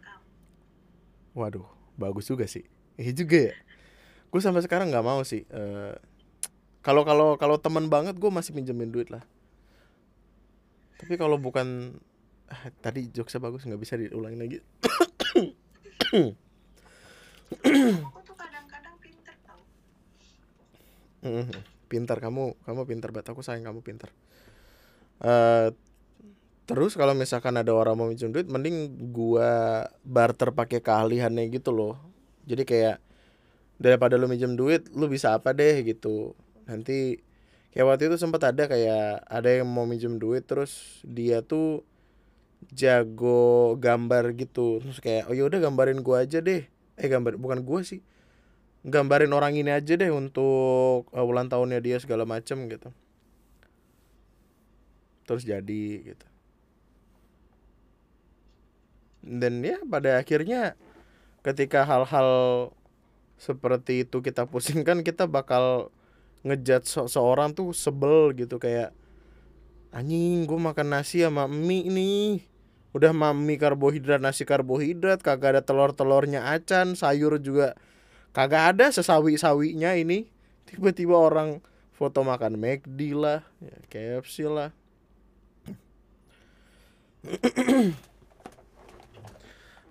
[0.00, 0.24] kamu.
[1.36, 1.66] waduh
[2.00, 2.64] bagus juga sih.
[2.96, 3.54] Iya juga ya.
[4.32, 5.94] Gue sampai sekarang nggak mau sih eh
[6.80, 9.22] kalau kalau kalau teman banget gue masih minjemin duit lah.
[10.96, 12.00] Tapi kalau bukan
[12.48, 14.58] ah, tadi jokesnya bagus nggak bisa diulangin lagi
[17.46, 19.60] Aku tuh kadang-kadang pinter tau.
[21.86, 24.10] Pintar kamu kamu pintar banget aku sayang kamu pintar.
[25.22, 25.70] Eh
[26.66, 31.94] terus kalau misalkan ada orang mau minjem duit mending gua barter pakai keahliannya gitu loh.
[32.42, 32.98] Jadi kayak
[33.78, 36.34] daripada lu minjem duit lu bisa apa deh gitu.
[36.66, 37.22] Nanti
[37.70, 41.86] kayak waktu itu sempat ada kayak ada yang mau minjem duit terus dia tuh
[42.74, 44.82] jago gambar gitu.
[44.82, 46.66] Terus kayak oh yaudah gambarin gua aja deh.
[46.98, 48.02] Eh gambar bukan gua sih
[48.86, 52.94] gambarin orang ini aja deh untuk uh, ulang tahunnya dia segala macem gitu.
[55.26, 56.26] Terus jadi gitu.
[59.26, 60.78] Dan ya pada akhirnya
[61.42, 62.30] ketika hal-hal
[63.34, 65.90] seperti itu kita pusingkan kita bakal
[66.46, 68.94] ngejat se- seorang tuh sebel gitu kayak
[69.90, 72.46] anjing gue makan nasi sama mie nih.
[72.94, 77.74] Udah mami karbohidrat nasi karbohidrat kagak ada telur-telurnya acan sayur juga
[78.36, 80.28] kagak ada sesawi-sawinya ini.
[80.68, 81.64] Tiba-tiba orang
[81.96, 84.76] foto makan McD lah ya, KFC lah.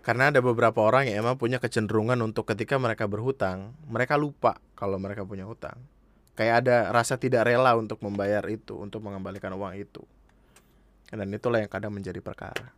[0.05, 5.01] Karena ada beberapa orang yang emang punya kecenderungan untuk ketika mereka berhutang mereka lupa kalau
[5.01, 5.81] mereka punya hutang.
[6.37, 10.05] Kayak ada rasa tidak rela untuk membayar itu untuk mengembalikan uang itu.
[11.09, 12.69] Dan itulah yang kadang menjadi perkara.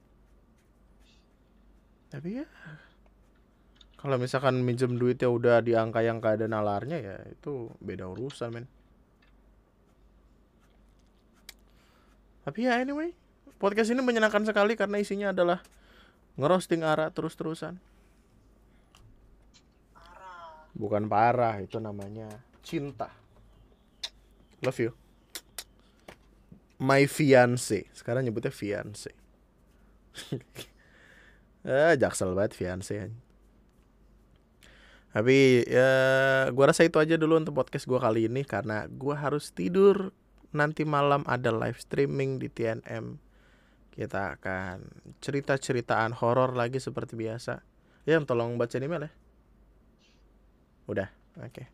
[2.07, 2.47] Tapi ya
[4.07, 8.55] kalau misalkan minjem duitnya udah di angka yang gak ada nalarnya ya itu beda urusan
[8.55, 8.63] men.
[12.47, 13.11] Tapi ya anyway
[13.59, 15.59] podcast ini menyenangkan sekali karena isinya adalah
[16.39, 17.83] ngerosting Ara terus-terusan.
[20.71, 22.31] Bukan parah itu namanya
[22.63, 23.11] cinta.
[24.63, 24.91] Love you.
[26.79, 27.91] My fiance.
[27.91, 29.11] Sekarang nyebutnya fiance.
[31.67, 33.26] Eh jaksel banget fiance.
[35.17, 35.89] Tapi ya
[36.53, 40.13] gua rasa itu aja dulu untuk podcast gua kali ini karena gua harus tidur.
[40.53, 43.17] Nanti malam ada live streaming di TNM
[43.97, 44.85] kita akan
[45.25, 47.65] cerita-ceritaan horor lagi seperti biasa.
[48.05, 49.11] Ya tolong baca email ya.
[50.85, 51.09] Udah
[51.41, 51.65] oke.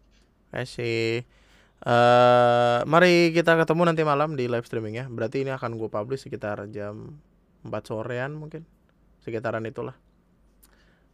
[0.56, 1.28] Kasih
[1.84, 5.06] eh mari kita ketemu nanti malam di live streaming ya.
[5.12, 7.20] Berarti ini akan gue publish sekitar jam
[7.68, 8.64] 4 sorean mungkin.
[9.20, 10.00] Sekitaran itulah.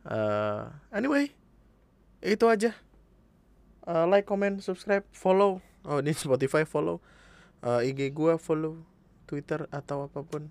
[0.06, 1.39] Eh anyway
[2.24, 2.72] itu aja.
[3.90, 5.64] Eh, like comment subscribe follow.
[5.88, 7.02] Oh di Spotify follow.
[7.66, 8.78] Eh, IG gua follow
[9.26, 10.46] Twitter atau apa pun.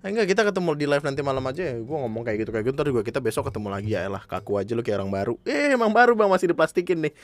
[0.00, 1.62] Eh, enggak kita ketemu di live nanti malam aja.
[1.62, 2.74] Ya Gua ngomong kayak gitu kayak gitu.
[2.78, 3.92] Ntar juga kita besok ketemu lagi.
[3.92, 5.34] Ya lah kaku aja lu kayak orang baru.
[5.44, 6.30] Eh emang baru bang.
[6.30, 7.14] Masih diplastikin nih.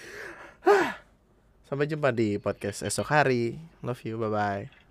[1.69, 3.57] Sampai jumpa di podcast esok hari.
[3.81, 4.21] Love you.
[4.21, 4.84] Bye bye